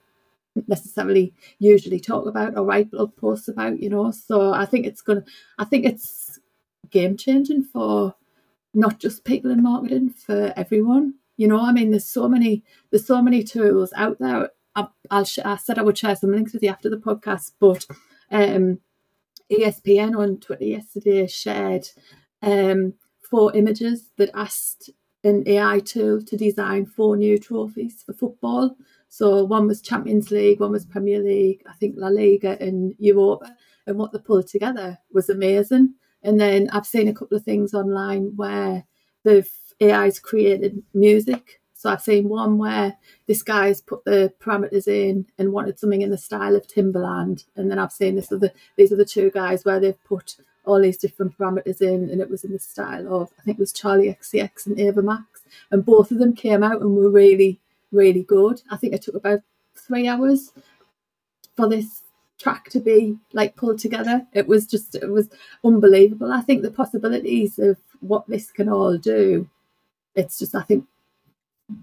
necessarily 0.67 1.33
usually 1.59 1.99
talk 1.99 2.25
about 2.25 2.57
or 2.57 2.63
write 2.63 2.91
blog 2.91 3.15
posts 3.15 3.47
about, 3.47 3.81
you 3.81 3.89
know. 3.89 4.11
So 4.11 4.53
I 4.53 4.65
think 4.65 4.85
it's 4.85 5.01
gonna 5.01 5.23
I 5.59 5.65
think 5.65 5.85
it's 5.85 6.39
game 6.89 7.17
changing 7.17 7.63
for 7.63 8.15
not 8.73 8.99
just 8.99 9.23
people 9.23 9.51
in 9.51 9.61
marketing, 9.61 10.09
for 10.09 10.53
everyone. 10.55 11.15
You 11.37 11.47
know, 11.47 11.59
I 11.61 11.71
mean 11.71 11.91
there's 11.91 12.05
so 12.05 12.27
many 12.27 12.63
there's 12.91 13.05
so 13.07 13.21
many 13.21 13.43
tools 13.43 13.93
out 13.95 14.19
there. 14.19 14.49
I, 14.75 14.87
I'll 15.09 15.25
sh- 15.25 15.39
I 15.45 15.55
said 15.57 15.79
I 15.79 15.83
would 15.83 15.97
share 15.97 16.15
some 16.15 16.31
links 16.31 16.53
with 16.53 16.63
you 16.63 16.69
after 16.69 16.89
the 16.89 16.97
podcast, 16.97 17.53
but 17.59 17.85
um 18.31 18.79
ESPN 19.51 20.17
on 20.17 20.37
Twitter 20.39 20.65
yesterday 20.65 21.27
shared 21.27 21.87
um, 22.41 22.93
four 23.21 23.55
images 23.55 24.09
that 24.17 24.29
asked 24.33 24.89
an 25.23 25.43
AI 25.47 25.79
tool 25.79 26.21
to 26.21 26.37
design 26.37 26.85
four 26.85 27.17
new 27.17 27.37
trophies 27.37 28.03
for 28.05 28.13
football. 28.13 28.75
So 29.09 29.43
one 29.43 29.67
was 29.67 29.81
Champions 29.81 30.31
League, 30.31 30.59
one 30.59 30.71
was 30.71 30.85
Premier 30.85 31.19
League, 31.19 31.63
I 31.67 31.73
think 31.73 31.95
La 31.97 32.07
Liga 32.09 32.61
and 32.61 32.93
Europa. 32.99 33.55
And 33.85 33.97
what 33.97 34.11
they 34.11 34.19
pulled 34.19 34.47
together 34.47 34.99
was 35.11 35.29
amazing. 35.29 35.93
And 36.23 36.39
then 36.39 36.69
I've 36.71 36.85
seen 36.85 37.07
a 37.07 37.13
couple 37.13 37.37
of 37.37 37.43
things 37.43 37.73
online 37.73 38.33
where 38.35 38.85
the 39.23 39.47
AI's 39.81 40.19
created 40.19 40.83
music. 40.93 41.59
So 41.73 41.91
I've 41.91 42.01
seen 42.01 42.27
one 42.27 42.57
where 42.57 42.97
this 43.27 43.43
guy's 43.43 43.81
put 43.81 44.03
the 44.03 44.33
parameters 44.39 44.87
in 44.87 45.27
and 45.37 45.53
wanted 45.53 45.77
something 45.77 46.01
in 46.01 46.09
the 46.09 46.17
style 46.17 46.55
of 46.55 46.67
Timbaland. 46.67 47.45
And 47.55 47.69
then 47.69 47.77
I've 47.77 47.91
seen 47.91 48.15
this 48.15 48.31
other 48.31 48.51
these 48.75 48.89
the 48.89 49.05
two 49.05 49.29
guys 49.29 49.63
where 49.63 49.79
they've 49.79 50.03
put 50.03 50.37
all 50.65 50.81
these 50.81 50.97
different 50.97 51.37
parameters 51.37 51.81
in 51.81 52.09
and 52.09 52.19
it 52.19 52.29
was 52.29 52.43
in 52.43 52.51
the 52.51 52.59
style 52.59 53.07
of 53.13 53.31
I 53.39 53.43
think 53.43 53.57
it 53.57 53.61
was 53.61 53.73
Charli 53.73 54.15
XCX 54.17 54.65
and 54.65 54.79
Ava 54.79 55.01
Max. 55.01 55.41
And 55.71 55.85
both 55.85 56.11
of 56.11 56.17
them 56.17 56.33
came 56.33 56.63
out 56.63 56.81
and 56.81 56.95
were 56.95 57.11
really 57.11 57.59
really 57.91 58.23
good. 58.23 58.61
I 58.71 58.77
think 58.77 58.93
it 58.93 59.03
took 59.03 59.15
about 59.15 59.41
three 59.75 60.07
hours 60.07 60.51
for 61.55 61.69
this 61.69 62.03
track 62.39 62.69
to 62.69 62.79
be 62.79 63.17
like 63.33 63.55
pulled 63.55 63.79
together. 63.79 64.25
It 64.33 64.47
was 64.47 64.65
just 64.65 64.95
it 64.95 65.09
was 65.09 65.29
unbelievable. 65.63 66.31
I 66.31 66.41
think 66.41 66.61
the 66.61 66.71
possibilities 66.71 67.59
of 67.59 67.77
what 67.99 68.27
this 68.27 68.51
can 68.51 68.69
all 68.69 68.97
do, 68.97 69.49
it's 70.17 70.39
just 70.39 70.55
I 70.55 70.63
think 70.63 70.85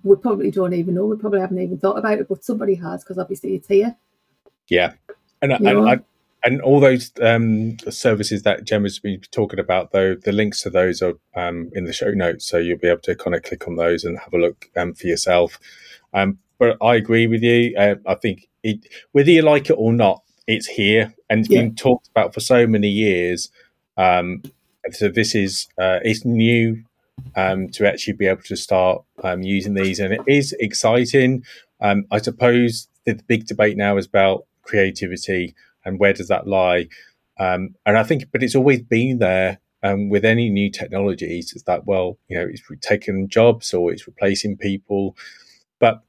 we 0.02 0.16
probably 0.16 0.50
don't 0.50 0.74
even 0.74 0.94
know. 0.94 1.06
We 1.06 1.16
probably 1.16 1.40
haven't 1.40 1.60
even 1.60 1.78
thought 1.78 1.98
about 1.98 2.18
it, 2.18 2.28
but 2.28 2.44
somebody 2.44 2.74
has 2.76 3.02
because 3.02 3.18
obviously 3.18 3.54
it's 3.54 3.68
here. 3.68 3.96
Yeah, 4.68 4.94
and 5.40 5.52
and, 5.52 5.88
I, 5.88 6.00
and 6.42 6.60
all 6.62 6.80
those 6.80 7.12
um, 7.22 7.78
services 7.90 8.42
that 8.42 8.64
Gemma's 8.64 8.98
been 8.98 9.20
talking 9.30 9.58
about, 9.58 9.92
though, 9.92 10.14
the 10.14 10.32
links 10.32 10.62
to 10.62 10.70
those 10.70 11.02
are 11.02 11.14
um, 11.34 11.70
in 11.74 11.84
the 11.84 11.92
show 11.92 12.10
notes, 12.10 12.46
so 12.46 12.58
you'll 12.58 12.78
be 12.78 12.88
able 12.88 13.00
to 13.02 13.14
kind 13.14 13.34
of 13.34 13.42
click 13.42 13.66
on 13.68 13.76
those 13.76 14.04
and 14.04 14.18
have 14.18 14.32
a 14.32 14.38
look 14.38 14.70
um, 14.76 14.94
for 14.94 15.06
yourself. 15.06 15.58
Um, 16.12 16.38
but 16.58 16.76
I 16.82 16.94
agree 16.94 17.26
with 17.26 17.42
you. 17.42 17.74
Uh, 17.76 17.96
I 18.06 18.14
think 18.14 18.48
it, 18.62 18.86
whether 19.12 19.30
you 19.30 19.42
like 19.42 19.70
it 19.70 19.74
or 19.74 19.92
not, 19.92 20.22
it's 20.46 20.66
here 20.66 21.14
and 21.28 21.40
it's 21.40 21.50
yeah. 21.50 21.62
been 21.62 21.74
talked 21.74 22.08
about 22.08 22.34
for 22.34 22.40
so 22.40 22.66
many 22.66 22.88
years. 22.88 23.50
Um, 23.96 24.42
so 24.90 25.08
this 25.08 25.34
is 25.34 25.68
uh, 25.78 26.00
it's 26.02 26.24
new 26.24 26.84
um, 27.37 27.68
to 27.71 27.87
actually 27.87 28.14
be 28.14 28.26
able 28.26 28.42
to 28.42 28.56
start 28.56 29.02
um, 29.23 29.42
using 29.42 29.75
these, 29.75 30.00
and 30.00 30.12
it 30.12 30.23
is 30.26 30.54
exciting. 30.61 31.44
Um, 31.80 32.04
I 32.11 32.18
suppose 32.18 32.88
the 33.04 33.21
big 33.26 33.47
debate 33.47 33.76
now 33.76 33.97
is 33.97 34.06
about 34.06 34.47
creativity 34.62 35.54
and 35.85 35.99
where 35.99 36.12
does 36.12 36.28
that 36.28 36.47
lie. 36.47 36.88
Um, 37.38 37.75
and 37.85 37.99
I 37.99 38.02
think, 38.02 38.25
but 38.33 38.42
it's 38.42 38.54
always 38.54 38.80
been 38.80 39.18
there 39.18 39.59
um, 39.83 40.09
with 40.09 40.25
any 40.25 40.49
new 40.49 40.71
technologies. 40.71 41.52
Is 41.54 41.64
that 41.64 41.87
well, 41.87 42.18
you 42.28 42.38
know, 42.38 42.47
it's 42.49 42.62
taking 42.80 43.28
jobs 43.28 43.75
or 43.75 43.92
it's 43.92 44.06
replacing 44.06 44.56
people, 44.56 45.16
but 45.78 46.02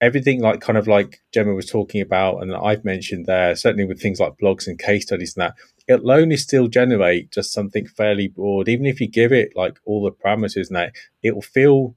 everything 0.00 0.42
like 0.42 0.60
kind 0.60 0.76
of 0.76 0.86
like 0.86 1.22
Gemma 1.32 1.54
was 1.54 1.70
talking 1.70 2.00
about 2.00 2.42
and 2.42 2.54
I've 2.54 2.84
mentioned 2.84 3.26
there, 3.26 3.56
certainly 3.56 3.86
with 3.86 4.00
things 4.00 4.20
like 4.20 4.36
blogs 4.36 4.66
and 4.66 4.78
case 4.78 5.04
studies 5.04 5.36
and 5.36 5.42
that, 5.42 5.54
it'll 5.88 6.10
only 6.10 6.36
still 6.36 6.68
generate 6.68 7.30
just 7.30 7.52
something 7.52 7.86
fairly 7.86 8.28
broad. 8.28 8.68
Even 8.68 8.86
if 8.86 9.00
you 9.00 9.08
give 9.08 9.32
it 9.32 9.56
like 9.56 9.78
all 9.84 10.02
the 10.02 10.10
parameters 10.10 10.68
and 10.68 10.76
that, 10.76 10.94
it 11.22 11.34
will 11.34 11.42
feel 11.42 11.94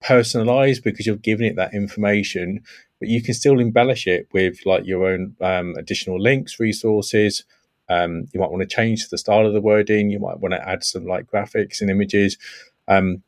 personalized 0.00 0.82
because 0.82 1.06
you're 1.06 1.16
giving 1.16 1.46
it 1.46 1.56
that 1.56 1.74
information, 1.74 2.62
but 2.98 3.08
you 3.08 3.22
can 3.22 3.34
still 3.34 3.60
embellish 3.60 4.06
it 4.06 4.28
with 4.32 4.58
like 4.66 4.86
your 4.86 5.06
own 5.06 5.36
um, 5.40 5.74
additional 5.76 6.20
links, 6.20 6.58
resources. 6.58 7.44
Um, 7.88 8.26
you 8.32 8.40
might 8.40 8.50
want 8.50 8.62
to 8.62 8.74
change 8.74 9.08
the 9.08 9.18
style 9.18 9.46
of 9.46 9.52
the 9.52 9.60
wording. 9.60 10.10
You 10.10 10.20
might 10.20 10.40
want 10.40 10.54
to 10.54 10.68
add 10.68 10.84
some 10.84 11.06
like 11.06 11.30
graphics 11.30 11.80
and 11.80 11.90
images. 11.90 12.38
Um, 12.88 13.22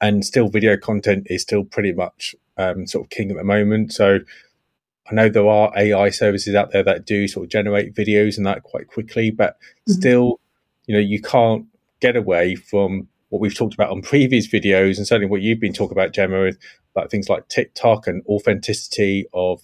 and 0.00 0.24
still 0.24 0.48
video 0.48 0.76
content 0.76 1.26
is 1.30 1.42
still 1.42 1.64
pretty 1.64 1.92
much 1.92 2.34
um, 2.56 2.86
sort 2.86 3.06
of 3.06 3.10
king 3.10 3.30
at 3.30 3.36
the 3.36 3.44
moment. 3.44 3.92
So 3.92 4.20
I 5.10 5.14
know 5.14 5.28
there 5.28 5.48
are 5.48 5.72
AI 5.76 6.10
services 6.10 6.54
out 6.54 6.70
there 6.72 6.82
that 6.84 7.04
do 7.04 7.26
sort 7.26 7.44
of 7.44 7.50
generate 7.50 7.94
videos 7.94 8.36
and 8.36 8.46
that 8.46 8.62
quite 8.62 8.88
quickly, 8.88 9.30
but 9.30 9.54
mm-hmm. 9.54 9.92
still, 9.92 10.40
you 10.86 10.94
know, 10.94 11.00
you 11.00 11.20
can't 11.20 11.66
get 12.00 12.16
away 12.16 12.54
from 12.54 13.08
what 13.28 13.40
we've 13.40 13.54
talked 13.54 13.74
about 13.74 13.90
on 13.90 14.02
previous 14.02 14.46
videos, 14.48 14.96
and 14.96 15.06
certainly 15.06 15.30
what 15.30 15.42
you've 15.42 15.60
been 15.60 15.72
talking 15.72 15.96
about, 15.96 16.12
Gemma, 16.12 16.42
is 16.44 16.58
about 16.94 17.10
things 17.10 17.28
like 17.28 17.48
TikTok 17.48 18.06
and 18.06 18.22
authenticity 18.26 19.26
of 19.32 19.62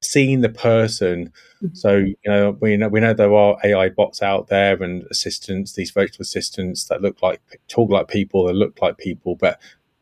seeing 0.00 0.40
the 0.40 0.48
person. 0.48 1.32
Mm-hmm. 1.62 1.74
So 1.74 1.96
you 1.96 2.16
know 2.26 2.56
we 2.60 2.76
know 2.76 2.88
we 2.88 3.00
know 3.00 3.14
there 3.14 3.34
are 3.34 3.56
AI 3.64 3.88
bots 3.88 4.22
out 4.22 4.48
there 4.48 4.82
and 4.82 5.04
assistants, 5.10 5.72
these 5.72 5.90
virtual 5.90 6.22
assistants 6.22 6.84
that 6.84 7.02
look 7.02 7.22
like 7.22 7.40
talk 7.68 7.90
like 7.90 8.08
people, 8.08 8.46
that 8.46 8.54
look 8.54 8.80
like 8.80 8.98
people, 8.98 9.36
but 9.36 9.60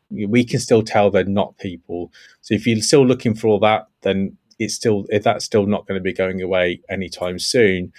we 0.09 0.43
can 0.45 0.59
still 0.59 0.83
tell 0.83 1.09
they're 1.09 1.25
not 1.25 1.57
people. 1.57 2.11
So 2.41 2.53
if 2.53 2.65
you're 2.65 2.79
still 2.81 3.05
looking 3.05 3.35
for 3.35 3.47
all 3.47 3.59
that, 3.59 3.87
then 4.01 4.37
it's 4.59 4.73
still 4.73 5.05
that's 5.21 5.45
still 5.45 5.65
not 5.65 5.87
going 5.87 5.99
to 5.99 6.03
be 6.03 6.13
going 6.13 6.41
away 6.41 6.81
anytime 6.89 7.39
soon. 7.39 7.93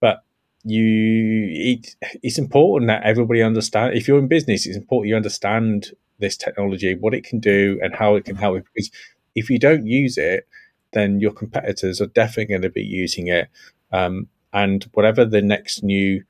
But 0.00 0.24
you, 0.64 1.48
it, 1.50 1.96
it's 2.22 2.38
important 2.38 2.88
that 2.88 3.02
everybody 3.02 3.42
understand. 3.42 3.94
If 3.94 4.06
you're 4.06 4.18
in 4.18 4.28
business, 4.28 4.66
it's 4.66 4.76
important 4.76 5.08
you 5.08 5.16
understand 5.16 5.92
this 6.18 6.36
technology, 6.36 6.94
what 6.94 7.14
it 7.14 7.24
can 7.24 7.40
do, 7.40 7.80
and 7.82 7.94
how 7.94 8.14
it 8.14 8.24
can 8.24 8.36
help. 8.36 8.64
Because 8.74 8.90
if 9.34 9.50
you 9.50 9.58
don't 9.58 9.86
use 9.86 10.18
it, 10.18 10.46
then 10.92 11.20
your 11.20 11.32
competitors 11.32 12.00
are 12.00 12.06
definitely 12.06 12.52
going 12.52 12.62
to 12.62 12.70
be 12.70 12.82
using 12.82 13.28
it. 13.28 13.48
Um, 13.92 14.28
and 14.52 14.84
whatever 14.92 15.24
the 15.24 15.42
next 15.42 15.82
new 15.82 16.22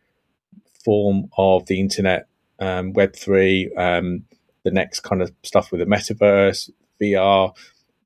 form 0.85 1.29
of 1.37 1.67
the 1.67 1.81
internet, 1.81 2.27
um, 2.59 2.93
Web 2.93 3.15
three, 3.17 3.73
um, 3.77 4.25
the 4.65 4.71
next 4.71 5.01
kind 5.01 5.21
of 5.21 5.33
stuff 5.43 5.73
with 5.73 5.81
the 5.81 5.87
metaverse, 5.87 6.71
VR, 7.01 7.55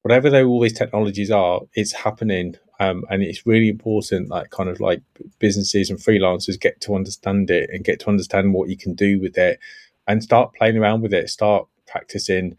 whatever 0.06 0.30
they, 0.30 0.44
all 0.44 0.60
these 0.60 0.72
technologies 0.72 1.32
are, 1.32 1.62
it's 1.75 1.90
happening. 1.90 2.54
Um, 2.78 3.04
and 3.10 3.25
it's 3.25 3.44
really 3.44 3.68
important 3.68 4.28
that 4.28 4.52
kind 4.52 4.68
of 4.68 4.78
like 4.78 5.02
businesses 5.40 5.90
and 5.90 5.98
freelancers 5.98 6.60
get 6.60 6.80
to 6.82 6.94
understand 6.94 7.50
it 7.50 7.68
and 7.72 7.82
get 7.82 7.98
to 8.00 8.08
understand 8.08 8.54
what 8.54 8.68
you 8.68 8.76
can 8.76 8.94
do 8.94 9.20
with 9.20 9.36
it 9.36 9.58
and 10.06 10.22
start 10.22 10.54
playing 10.54 10.76
around 10.76 11.02
with 11.02 11.12
it, 11.12 11.28
start 11.28 11.66
practicing 11.88 12.56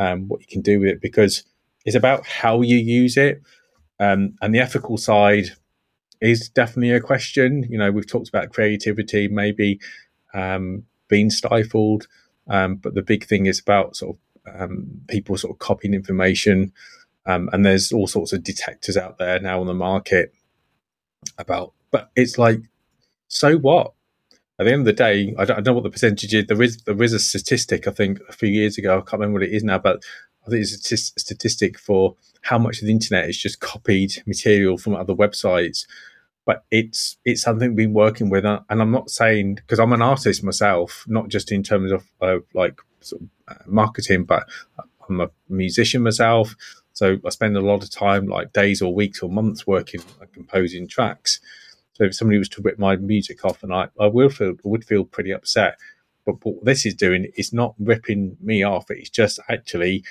um, 0.00 0.26
what 0.26 0.40
you 0.40 0.48
can 0.48 0.60
do 0.60 0.80
with 0.80 0.88
it 0.88 1.00
because 1.00 1.44
it's 1.84 1.94
about 1.94 2.26
how 2.26 2.62
you 2.62 2.78
use 2.78 3.16
it. 3.16 3.42
Um, 4.00 4.34
and 4.42 4.52
the 4.52 4.58
ethical 4.58 4.96
side 4.96 5.50
is 6.20 6.48
definitely 6.48 6.90
a 6.90 7.00
question. 7.00 7.64
You 7.70 7.78
know, 7.78 7.92
we've 7.92 8.08
talked 8.08 8.28
about 8.28 8.52
creativity 8.52 9.28
maybe 9.28 9.78
um, 10.34 10.82
being 11.06 11.30
stifled. 11.30 12.08
Um, 12.48 12.74
but 12.74 12.94
the 12.94 13.02
big 13.02 13.24
thing 13.24 13.46
is 13.46 13.60
about 13.60 13.94
sort 13.94 14.16
of 14.16 14.20
um, 14.56 15.02
people 15.08 15.36
sort 15.36 15.54
of 15.54 15.58
copying 15.58 15.94
information. 15.94 16.72
Um, 17.26 17.50
and 17.52 17.64
there's 17.64 17.92
all 17.92 18.06
sorts 18.06 18.32
of 18.32 18.42
detectors 18.42 18.96
out 18.96 19.18
there 19.18 19.38
now 19.38 19.60
on 19.60 19.66
the 19.66 19.74
market 19.74 20.32
about, 21.36 21.74
but 21.90 22.10
it's 22.16 22.38
like, 22.38 22.60
so 23.28 23.56
what? 23.56 23.92
At 24.58 24.64
the 24.64 24.72
end 24.72 24.80
of 24.80 24.86
the 24.86 24.92
day, 24.92 25.34
I 25.38 25.44
don't, 25.44 25.58
I 25.58 25.60
don't 25.60 25.66
know 25.66 25.72
what 25.74 25.84
the 25.84 25.90
percentage 25.90 26.34
is. 26.34 26.46
There 26.46 26.62
is 26.62 26.78
there 26.78 27.00
is 27.02 27.12
a 27.12 27.18
statistic. 27.18 27.86
I 27.86 27.92
think 27.92 28.18
a 28.28 28.32
few 28.32 28.48
years 28.48 28.76
ago, 28.76 28.94
I 28.96 29.00
can't 29.00 29.20
remember 29.20 29.40
what 29.40 29.48
it 29.48 29.54
is 29.54 29.62
now, 29.62 29.78
but 29.78 30.02
I 30.46 30.50
think 30.50 30.62
it's 30.62 30.90
a 30.90 30.96
statistic 30.96 31.78
for 31.78 32.16
how 32.42 32.58
much 32.58 32.80
of 32.80 32.86
the 32.86 32.92
internet 32.92 33.28
is 33.28 33.38
just 33.38 33.60
copied 33.60 34.22
material 34.26 34.78
from 34.78 34.96
other 34.96 35.14
websites 35.14 35.86
but 36.48 36.64
it's 36.70 37.18
it's 37.26 37.42
something 37.42 37.68
we've 37.68 37.76
been 37.76 37.92
working 37.92 38.30
with, 38.30 38.46
and 38.46 38.62
I'm 38.70 38.90
not 38.90 39.10
saying 39.10 39.56
because 39.56 39.78
I'm 39.78 39.92
an 39.92 40.00
artist 40.00 40.42
myself, 40.42 41.04
not 41.06 41.28
just 41.28 41.52
in 41.52 41.62
terms 41.62 41.92
of 41.92 42.10
uh, 42.22 42.38
like 42.54 42.80
sort 43.02 43.20
of 43.20 43.28
uh, 43.48 43.62
marketing, 43.66 44.24
but 44.24 44.48
I'm 45.06 45.20
a 45.20 45.28
musician 45.50 46.02
myself. 46.02 46.56
So 46.94 47.18
I 47.22 47.28
spend 47.28 47.54
a 47.58 47.60
lot 47.60 47.84
of 47.84 47.90
time, 47.90 48.28
like 48.28 48.54
days 48.54 48.80
or 48.80 48.94
weeks 48.94 49.22
or 49.22 49.28
months, 49.28 49.66
working 49.66 50.00
like, 50.18 50.32
composing 50.32 50.88
tracks. 50.88 51.38
So 51.92 52.04
if 52.04 52.14
somebody 52.14 52.38
was 52.38 52.48
to 52.50 52.62
rip 52.62 52.78
my 52.78 52.96
music 52.96 53.44
off, 53.44 53.62
and 53.62 53.74
I, 53.74 53.88
I 54.00 54.06
will 54.06 54.30
feel 54.30 54.54
would 54.64 54.86
feel 54.86 55.04
pretty 55.04 55.32
upset. 55.32 55.76
But 56.24 56.42
what 56.42 56.64
this 56.64 56.86
is 56.86 56.94
doing 56.94 57.30
is 57.36 57.52
not 57.52 57.74
ripping 57.78 58.38
me 58.40 58.62
off; 58.62 58.90
it's 58.90 59.10
just 59.10 59.38
actually 59.50 60.02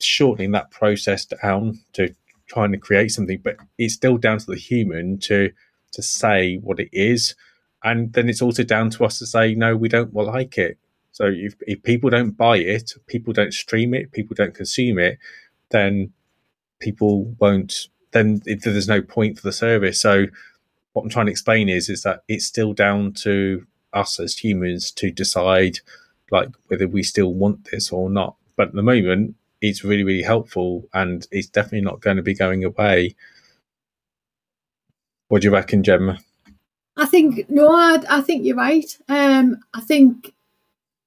shortening 0.00 0.52
that 0.52 0.70
process 0.70 1.24
down 1.24 1.80
to 1.94 2.14
trying 2.46 2.70
to 2.70 2.78
create 2.78 3.10
something. 3.10 3.40
But 3.42 3.56
it's 3.76 3.94
still 3.94 4.18
down 4.18 4.38
to 4.38 4.46
the 4.46 4.56
human 4.56 5.18
to 5.22 5.50
to 5.92 6.02
say 6.02 6.56
what 6.56 6.80
it 6.80 6.88
is. 6.92 7.34
And 7.82 8.12
then 8.12 8.28
it's 8.28 8.42
also 8.42 8.62
down 8.62 8.90
to 8.90 9.04
us 9.04 9.18
to 9.18 9.26
say, 9.26 9.54
no, 9.54 9.76
we 9.76 9.88
don't 9.88 10.14
like 10.14 10.58
it. 10.58 10.78
So 11.12 11.26
if, 11.26 11.54
if 11.66 11.82
people 11.82 12.10
don't 12.10 12.36
buy 12.36 12.58
it, 12.58 12.92
people 13.06 13.32
don't 13.32 13.54
stream 13.54 13.94
it, 13.94 14.12
people 14.12 14.34
don't 14.34 14.54
consume 14.54 14.98
it, 14.98 15.18
then 15.70 16.12
people 16.78 17.24
won't, 17.38 17.88
then 18.12 18.40
there's 18.44 18.88
no 18.88 19.02
point 19.02 19.38
for 19.38 19.42
the 19.42 19.52
service. 19.52 20.00
So 20.00 20.26
what 20.92 21.02
I'm 21.02 21.10
trying 21.10 21.26
to 21.26 21.32
explain 21.32 21.68
is, 21.68 21.88
is 21.88 22.02
that 22.02 22.22
it's 22.28 22.46
still 22.46 22.72
down 22.72 23.12
to 23.14 23.66
us 23.92 24.20
as 24.20 24.38
humans 24.38 24.90
to 24.92 25.10
decide 25.10 25.78
like 26.30 26.48
whether 26.68 26.86
we 26.86 27.02
still 27.02 27.34
want 27.34 27.68
this 27.70 27.90
or 27.90 28.08
not. 28.08 28.36
But 28.56 28.68
at 28.68 28.74
the 28.74 28.82
moment, 28.82 29.34
it's 29.60 29.84
really, 29.84 30.04
really 30.04 30.22
helpful 30.22 30.88
and 30.94 31.26
it's 31.30 31.48
definitely 31.48 31.82
not 31.82 32.00
going 32.00 32.16
to 32.16 32.22
be 32.22 32.34
going 32.34 32.64
away. 32.64 33.14
What 35.30 35.42
do 35.42 35.46
you 35.46 35.52
reckon, 35.52 35.84
Gemma? 35.84 36.18
I 36.96 37.06
think 37.06 37.48
no, 37.48 37.72
I, 37.72 38.02
I 38.10 38.20
think 38.20 38.44
you're 38.44 38.56
right. 38.56 38.98
Um, 39.08 39.58
I 39.72 39.80
think 39.80 40.34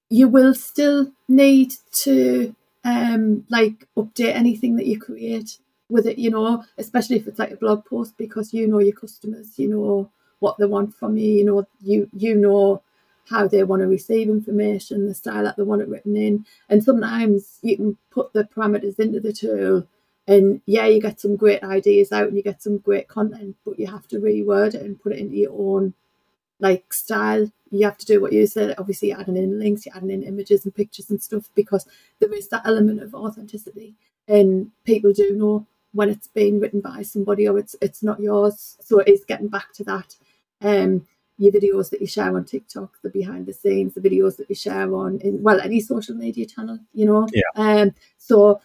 you 0.10 0.30
will 0.30 0.54
still 0.54 1.12
need 1.28 1.74
to 2.04 2.56
um, 2.86 3.46
like 3.50 3.86
update 3.98 4.34
anything 4.34 4.78
that 4.78 4.86
you 4.86 4.98
create 4.98 5.58
with 5.90 6.08
it, 6.08 6.18
you 6.18 6.30
know, 6.30 6.64
especially 6.78 7.18
if 7.18 7.28
it's 7.28 7.38
like 7.38 7.52
a 7.52 7.58
blog 7.58 7.84
post 7.84 8.18
because 8.18 8.54
you 8.54 8.66
know 8.66 8.80
your 8.80 8.96
customers, 8.96 9.60
you 9.60 9.68
know 9.68 10.10
what 10.40 10.58
they 10.58 10.68
want 10.68 10.96
from 10.96 11.18
you, 11.18 11.30
you 11.30 11.44
know 11.44 11.68
you 11.82 12.10
you 12.14 12.34
know 12.34 12.82
how 13.30 13.46
they 13.46 13.66
want 13.66 13.82
to 13.82 13.88
receive 13.88 14.30
information, 14.30 15.06
the 15.06 15.14
style 15.14 15.44
that 15.44 15.58
they 15.58 15.64
want 15.64 15.82
it 15.82 15.90
written 15.90 16.16
in, 16.16 16.46
and 16.70 16.82
sometimes 16.82 17.60
you 17.62 17.76
can 17.76 17.98
put 18.10 18.32
the 18.32 18.46
parameters 18.46 18.98
into 19.02 19.20
the 19.20 19.34
tool 19.34 19.86
and 20.28 20.62
yeah, 20.66 20.86
you 20.86 21.02
get 21.02 21.20
some 21.20 21.36
great 21.36 21.64
ideas 21.64 22.12
out 22.12 22.28
and 22.28 22.38
you 22.38 22.44
get 22.44 22.62
some 22.62 22.78
great 22.78 23.08
content, 23.08 23.56
but 23.66 23.78
you 23.80 23.88
have 23.88 24.08
to 24.08 24.20
reword 24.20 24.76
it 24.76 24.82
and 24.82 25.02
put 25.02 25.14
it 25.14 25.20
into 25.20 25.36
your 25.36 25.52
own 25.52 25.94
like 26.60 26.94
style. 26.94 27.52
You 27.72 27.86
have 27.86 27.98
to 27.98 28.06
do 28.06 28.22
what 28.22 28.34
you 28.34 28.46
said. 28.48 28.76
Obviously, 28.78 29.12
adding 29.12 29.36
in 29.36 29.60
links, 29.60 29.86
you're 29.86 29.96
adding 29.96 30.12
in 30.12 30.24
images 30.24 30.64
and 30.64 30.74
pictures 30.74 31.10
and 31.10 31.22
stuff 31.22 31.50
because 31.56 31.86
there 32.20 32.34
is 32.34 32.48
that 32.50 32.66
element 32.66 33.02
of 33.02 33.14
authenticity, 33.14 33.96
and 34.28 34.72
people 34.86 35.12
do 35.12 35.36
know 35.36 35.68
when 35.92 36.10
it's 36.10 36.28
been 36.28 36.60
written 36.60 36.82
by 36.82 37.02
somebody 37.02 37.48
or 37.48 37.58
it's 37.60 37.76
it's 37.82 38.02
not 38.02 38.20
yours. 38.20 38.78
So 38.82 39.00
it 39.00 39.08
is 39.10 39.26
getting 39.26 39.50
back 39.50 39.74
to 39.74 39.84
that. 39.86 40.16
Um, 40.62 41.08
your 41.40 41.52
videos 41.52 41.90
that 41.90 42.00
you 42.00 42.08
share 42.08 42.36
on 42.36 42.46
TikTok, 42.46 43.02
the 43.02 43.10
behind 43.10 43.48
the 43.48 43.54
scenes, 43.54 43.96
the 43.96 44.02
videos 44.02 44.38
that 44.38 44.50
you 44.50 44.56
share 44.56 44.94
on 44.94 45.20
in 45.20 45.42
well 45.42 45.60
any 45.60 45.82
social 45.82 46.16
media 46.16 46.46
channel, 46.46 46.80
you 46.94 47.06
know. 47.06 47.28
Yeah. 47.34 47.42
Um. 47.56 47.96
So 48.18 48.62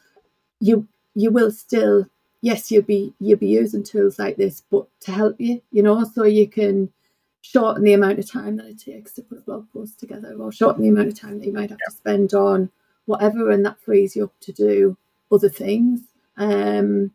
you 0.60 0.86
you 1.18 1.32
will 1.32 1.50
still 1.50 2.06
yes 2.42 2.70
you'll 2.70 2.82
be 2.82 3.12
you'll 3.18 3.38
be 3.38 3.48
using 3.48 3.82
tools 3.82 4.18
like 4.18 4.36
this, 4.36 4.62
but 4.70 4.86
to 5.00 5.10
help 5.10 5.34
you, 5.40 5.60
you 5.72 5.82
know, 5.82 6.04
so 6.04 6.22
you 6.24 6.46
can 6.46 6.92
shorten 7.40 7.82
the 7.82 7.94
amount 7.94 8.18
of 8.18 8.30
time 8.30 8.56
that 8.56 8.66
it 8.66 8.78
takes 8.78 9.12
to 9.14 9.22
put 9.22 9.38
a 9.38 9.42
blog 9.42 9.66
post 9.72 9.98
together, 9.98 10.36
or 10.38 10.52
shorten 10.52 10.82
the 10.82 10.88
amount 10.88 11.08
of 11.08 11.18
time 11.18 11.38
that 11.38 11.46
you 11.46 11.52
might 11.52 11.70
have 11.70 11.78
yeah. 11.80 11.90
to 11.90 11.96
spend 11.96 12.34
on 12.34 12.70
whatever, 13.06 13.50
and 13.50 13.64
that 13.64 13.80
frees 13.80 14.14
you 14.14 14.24
up 14.24 14.34
to 14.40 14.52
do 14.52 14.96
other 15.32 15.48
things. 15.48 16.00
Um, 16.36 17.10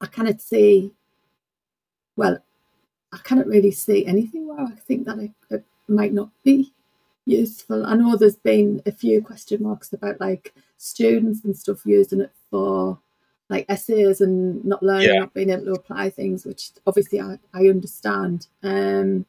I 0.00 0.06
cannot 0.06 0.40
see, 0.42 0.92
well, 2.16 2.38
I 3.12 3.18
cannot 3.18 3.46
really 3.46 3.70
see 3.70 4.04
anything 4.04 4.46
where 4.46 4.60
I 4.60 4.72
think 4.86 5.06
that 5.06 5.18
it, 5.18 5.30
it 5.50 5.64
might 5.88 6.12
not 6.12 6.30
be 6.44 6.72
useful. 7.24 7.86
I 7.86 7.94
know 7.94 8.16
there's 8.16 8.36
been 8.36 8.82
a 8.84 8.92
few 8.92 9.22
question 9.22 9.62
marks 9.62 9.92
about 9.92 10.20
like 10.20 10.52
students 10.80 11.44
and 11.44 11.54
stuff 11.56 11.84
using 11.84 12.22
it 12.22 12.32
for 12.50 12.98
like 13.50 13.66
essays 13.68 14.20
and 14.22 14.64
not 14.64 14.82
learning, 14.82 15.08
yeah. 15.08 15.20
not 15.20 15.34
being 15.34 15.50
able 15.50 15.66
to 15.66 15.72
apply 15.72 16.08
things, 16.08 16.46
which 16.46 16.70
obviously 16.86 17.20
I, 17.20 17.38
I 17.52 17.68
understand. 17.68 18.46
Um, 18.62 19.26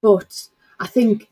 but 0.00 0.48
I 0.78 0.86
think 0.86 1.28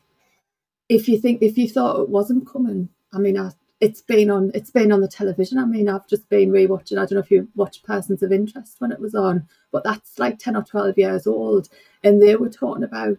if 0.89 1.07
you 1.07 1.17
think 1.17 1.41
if 1.41 1.57
you 1.57 1.69
thought 1.69 2.01
it 2.01 2.09
wasn't 2.09 2.51
coming, 2.51 2.89
I 3.13 3.19
mean, 3.19 3.39
I, 3.39 3.51
it's 3.79 4.01
been 4.01 4.29
on 4.29 4.51
it's 4.53 4.71
been 4.71 4.91
on 4.91 4.99
the 4.99 5.07
television. 5.07 5.57
I 5.57 5.65
mean, 5.65 5.87
I've 5.87 6.07
just 6.07 6.27
been 6.27 6.51
rewatching. 6.51 6.97
I 6.97 7.05
don't 7.05 7.13
know 7.13 7.19
if 7.19 7.31
you 7.31 7.47
watched 7.55 7.85
Persons 7.85 8.21
of 8.21 8.33
Interest 8.33 8.75
when 8.79 8.91
it 8.91 8.99
was 8.99 9.15
on, 9.15 9.47
but 9.71 9.83
that's 9.85 10.19
like 10.19 10.39
ten 10.39 10.57
or 10.57 10.63
twelve 10.63 10.97
years 10.97 11.25
old, 11.25 11.69
and 12.03 12.21
they 12.21 12.35
were 12.35 12.49
talking 12.49 12.83
about 12.83 13.17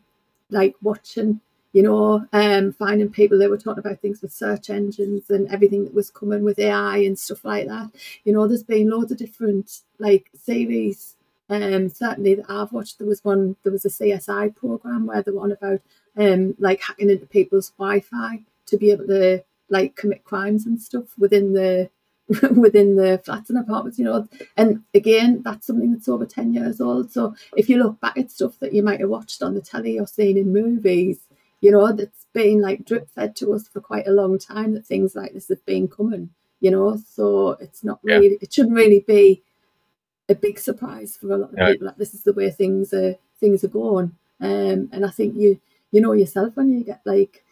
like 0.50 0.74
watching 0.82 1.40
you 1.74 1.82
know, 1.82 2.24
um, 2.32 2.72
finding 2.72 3.10
people. 3.10 3.36
They 3.36 3.48
were 3.48 3.58
talking 3.58 3.84
about 3.84 4.00
things 4.00 4.22
with 4.22 4.32
search 4.32 4.70
engines 4.70 5.28
and 5.28 5.50
everything 5.50 5.84
that 5.84 5.92
was 5.92 6.08
coming 6.08 6.44
with 6.44 6.60
AI 6.60 6.98
and 6.98 7.18
stuff 7.18 7.44
like 7.44 7.66
that. 7.66 7.90
You 8.24 8.32
know, 8.32 8.46
there's 8.46 8.62
been 8.62 8.88
loads 8.88 9.10
of 9.10 9.18
different 9.18 9.80
like 9.98 10.30
series. 10.40 11.16
Um, 11.50 11.88
certainly 11.90 12.36
that 12.36 12.46
I've 12.48 12.72
watched. 12.72 12.98
There 12.98 13.08
was 13.08 13.24
one. 13.24 13.56
There 13.64 13.72
was 13.72 13.84
a 13.84 13.88
CSI 13.88 14.54
program 14.54 15.06
where 15.06 15.20
they 15.20 15.32
were 15.32 15.42
on 15.42 15.50
about 15.50 15.80
um, 16.16 16.54
like 16.60 16.80
hacking 16.80 17.10
into 17.10 17.26
people's 17.26 17.70
Wi-Fi 17.70 18.42
to 18.66 18.76
be 18.78 18.92
able 18.92 19.08
to 19.08 19.42
like 19.68 19.96
commit 19.96 20.22
crimes 20.22 20.66
and 20.66 20.80
stuff 20.80 21.06
within 21.18 21.54
the 21.54 21.90
within 22.56 22.94
the 22.94 23.20
flats 23.24 23.50
and 23.50 23.58
apartments, 23.58 23.98
you 23.98 24.04
know. 24.04 24.28
And 24.56 24.84
again, 24.94 25.42
that's 25.44 25.66
something 25.66 25.92
that's 25.92 26.08
over 26.08 26.24
10 26.24 26.54
years 26.54 26.80
old. 26.80 27.10
So 27.10 27.34
if 27.56 27.68
you 27.68 27.82
look 27.82 28.00
back 28.00 28.16
at 28.16 28.30
stuff 28.30 28.60
that 28.60 28.72
you 28.72 28.84
might 28.84 29.00
have 29.00 29.10
watched 29.10 29.42
on 29.42 29.54
the 29.54 29.60
telly 29.60 29.98
or 29.98 30.06
seen 30.06 30.38
in 30.38 30.52
movies, 30.52 31.18
you 31.64 31.70
know, 31.70 31.90
that's 31.92 32.26
been 32.34 32.60
like 32.60 32.84
drip 32.84 33.08
fed 33.14 33.34
to 33.36 33.54
us 33.54 33.66
for 33.66 33.80
quite 33.80 34.06
a 34.06 34.12
long 34.12 34.38
time 34.38 34.74
that 34.74 34.84
things 34.84 35.16
like 35.16 35.32
this 35.32 35.48
have 35.48 35.64
been 35.64 35.88
coming, 35.88 36.28
you 36.60 36.70
know. 36.70 36.98
So 37.08 37.52
it's 37.52 37.82
not 37.82 38.00
really, 38.02 38.32
yeah. 38.32 38.38
it 38.42 38.52
shouldn't 38.52 38.76
really 38.76 39.00
be 39.00 39.42
a 40.28 40.34
big 40.34 40.58
surprise 40.58 41.16
for 41.16 41.32
a 41.32 41.38
lot 41.38 41.54
of 41.54 41.56
people 41.56 41.86
that 41.86 41.96
this 41.96 42.12
is 42.12 42.22
the 42.22 42.34
way 42.34 42.50
things 42.50 42.92
are 42.92 43.14
things 43.40 43.64
are 43.64 43.68
going. 43.68 44.14
Um, 44.42 44.90
and 44.92 45.06
I 45.06 45.08
think 45.08 45.36
you 45.36 45.58
you 45.90 46.02
know 46.02 46.12
yourself 46.12 46.54
when 46.54 46.70
you 46.70 46.84
get 46.84 47.00
like 47.06 47.42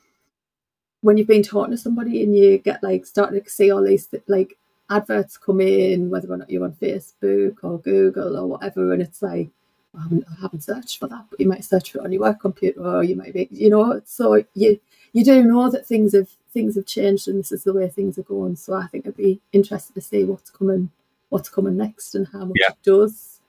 when 1.00 1.16
you've 1.16 1.26
been 1.26 1.42
talking 1.42 1.70
to 1.70 1.78
somebody 1.78 2.22
and 2.22 2.36
you 2.36 2.58
get 2.58 2.82
like 2.82 3.06
starting 3.06 3.42
to 3.42 3.48
see 3.48 3.70
all 3.70 3.82
these 3.82 4.10
like 4.28 4.58
adverts 4.90 5.38
come 5.38 5.62
in, 5.62 6.10
whether 6.10 6.30
or 6.30 6.36
not 6.36 6.50
you're 6.50 6.64
on 6.64 6.72
Facebook 6.74 7.56
or 7.62 7.78
Google 7.78 8.36
or 8.36 8.46
whatever, 8.46 8.92
and 8.92 9.00
it's 9.00 9.22
like 9.22 9.48
I 9.96 10.02
haven't, 10.02 10.24
I 10.30 10.40
haven't 10.40 10.64
searched 10.64 10.98
for 10.98 11.06
that, 11.08 11.26
but 11.30 11.38
you 11.38 11.48
might 11.48 11.64
search 11.64 11.92
for 11.92 11.98
it 11.98 12.04
on 12.04 12.12
your 12.12 12.22
work 12.22 12.40
computer, 12.40 12.80
or 12.80 13.04
you 13.04 13.14
might 13.14 13.34
be, 13.34 13.48
you 13.50 13.68
know. 13.68 14.00
So 14.04 14.42
you 14.54 14.80
you 15.12 15.24
do 15.24 15.44
know 15.44 15.70
that 15.70 15.86
things 15.86 16.14
have 16.14 16.28
things 16.52 16.76
have 16.76 16.86
changed, 16.86 17.28
and 17.28 17.38
this 17.38 17.52
is 17.52 17.64
the 17.64 17.74
way 17.74 17.88
things 17.88 18.18
are 18.18 18.22
going. 18.22 18.56
So 18.56 18.74
I 18.74 18.86
think 18.86 19.06
I'd 19.06 19.16
be 19.16 19.40
interested 19.52 19.94
to 19.94 20.00
see 20.00 20.24
what's 20.24 20.50
coming, 20.50 20.90
what's 21.28 21.48
coming 21.48 21.76
next, 21.76 22.14
and 22.14 22.26
how 22.28 22.44
much 22.44 22.56
yeah. 22.58 22.70
it 22.70 22.82
does, 22.82 23.40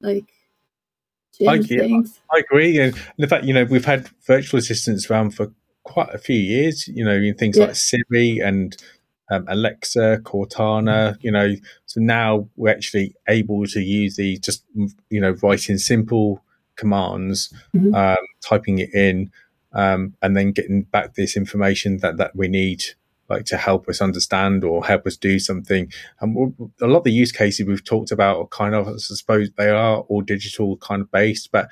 like. 0.00 0.32
I, 1.48 1.54
yeah, 1.54 2.02
I 2.34 2.38
agree, 2.40 2.78
and 2.78 2.94
the 3.16 3.26
fact 3.26 3.46
you 3.46 3.54
know 3.54 3.64
we've 3.64 3.86
had 3.86 4.10
virtual 4.26 4.58
assistants 4.58 5.10
around 5.10 5.30
for 5.30 5.50
quite 5.84 6.10
a 6.12 6.18
few 6.18 6.36
years. 6.36 6.86
You 6.86 7.02
know, 7.02 7.14
in 7.14 7.34
things 7.34 7.56
yeah. 7.56 7.66
like 7.66 7.76
Siri 7.76 8.40
and 8.40 8.76
um, 9.30 9.44
Alexa, 9.48 10.20
Cortana, 10.22 11.16
you 11.20 11.30
know. 11.30 11.54
So 11.86 12.00
now 12.00 12.48
we're 12.56 12.70
actually 12.70 13.14
able 13.28 13.66
to 13.66 13.80
use 13.80 14.16
the 14.16 14.38
just, 14.38 14.64
you 15.08 15.20
know, 15.20 15.36
writing 15.42 15.78
simple 15.78 16.42
commands, 16.76 17.52
mm-hmm. 17.74 17.94
um, 17.94 18.16
typing 18.42 18.78
it 18.78 18.92
in, 18.94 19.30
um, 19.72 20.14
and 20.22 20.36
then 20.36 20.52
getting 20.52 20.82
back 20.82 21.14
this 21.14 21.36
information 21.36 21.98
that, 21.98 22.16
that 22.16 22.34
we 22.34 22.48
need, 22.48 22.82
like 23.28 23.44
to 23.44 23.56
help 23.56 23.88
us 23.88 24.00
understand 24.00 24.64
or 24.64 24.84
help 24.84 25.06
us 25.06 25.16
do 25.16 25.38
something. 25.38 25.92
And 26.20 26.54
a 26.80 26.86
lot 26.86 26.98
of 26.98 27.04
the 27.04 27.12
use 27.12 27.32
cases 27.32 27.66
we've 27.66 27.84
talked 27.84 28.10
about 28.10 28.38
are 28.38 28.46
kind 28.46 28.74
of, 28.74 28.88
I 28.88 28.96
suppose, 28.96 29.50
they 29.56 29.70
are 29.70 29.98
all 30.00 30.22
digital 30.22 30.76
kind 30.78 31.02
of 31.02 31.10
based, 31.10 31.52
but 31.52 31.68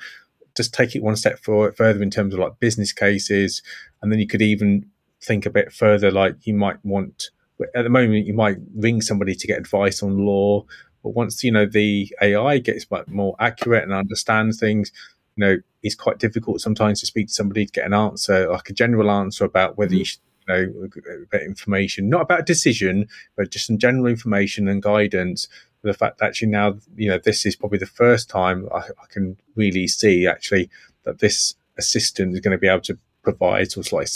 just 0.55 0.73
take 0.73 0.95
it 0.95 1.03
one 1.03 1.15
step 1.15 1.39
forward, 1.39 1.75
further 1.75 2.01
in 2.01 2.09
terms 2.09 2.33
of 2.33 2.39
like 2.39 2.59
business 2.59 2.93
cases. 2.93 3.61
And 4.01 4.11
then 4.11 4.19
you 4.19 4.27
could 4.27 4.41
even 4.41 4.89
think 5.21 5.45
a 5.45 5.49
bit 5.49 5.73
further, 5.73 6.11
like 6.11 6.47
you 6.47 6.53
might 6.53 6.83
want 6.85 7.31
at 7.75 7.83
the 7.83 7.89
moment 7.89 8.25
you 8.25 8.33
might 8.33 8.57
ring 8.75 9.01
somebody 9.01 9.35
to 9.35 9.47
get 9.47 9.57
advice 9.57 10.01
on 10.01 10.25
law 10.25 10.63
but 11.03 11.09
once 11.09 11.43
you 11.43 11.51
know 11.51 11.65
the 11.65 12.13
ai 12.21 12.57
gets 12.57 12.89
much 12.89 13.07
more 13.07 13.35
accurate 13.39 13.83
and 13.83 13.93
understands 13.93 14.59
things 14.59 14.91
you 15.35 15.45
know 15.45 15.57
it's 15.83 15.95
quite 15.95 16.19
difficult 16.19 16.61
sometimes 16.61 16.99
to 16.99 17.05
speak 17.05 17.27
to 17.27 17.33
somebody 17.33 17.65
to 17.65 17.71
get 17.71 17.85
an 17.85 17.93
answer 17.93 18.49
like 18.49 18.69
a 18.69 18.73
general 18.73 19.11
answer 19.11 19.45
about 19.45 19.77
whether 19.77 19.91
mm-hmm. 19.91 19.99
you 19.99 20.05
should 20.05 20.19
know 20.49 20.89
about 21.23 21.43
information. 21.43 22.09
Not 22.09 22.21
about 22.21 22.45
decision 22.45 23.07
but 23.37 23.51
just 23.51 23.67
some 23.67 23.77
general 23.77 24.07
information 24.07 24.67
and 24.67 24.81
guidance. 24.81 25.47
The 25.81 25.93
fact 25.93 26.17
that 26.17 26.25
actually 26.25 26.49
now 26.49 26.77
you 26.97 27.09
know 27.09 27.19
this 27.23 27.45
is 27.45 27.55
probably 27.55 27.77
the 27.77 27.85
first 27.85 28.29
time 28.29 28.67
I, 28.73 28.79
I 28.79 29.05
can 29.09 29.37
really 29.55 29.87
see 29.87 30.27
actually 30.27 30.69
that 31.03 31.19
this 31.19 31.55
assistant 31.77 32.33
is 32.33 32.41
going 32.41 32.51
to 32.51 32.57
be 32.57 32.67
able 32.67 32.81
to 32.81 32.97
provide 33.31 33.71
sort 33.71 33.87
of 33.87 33.93
like 33.93 34.07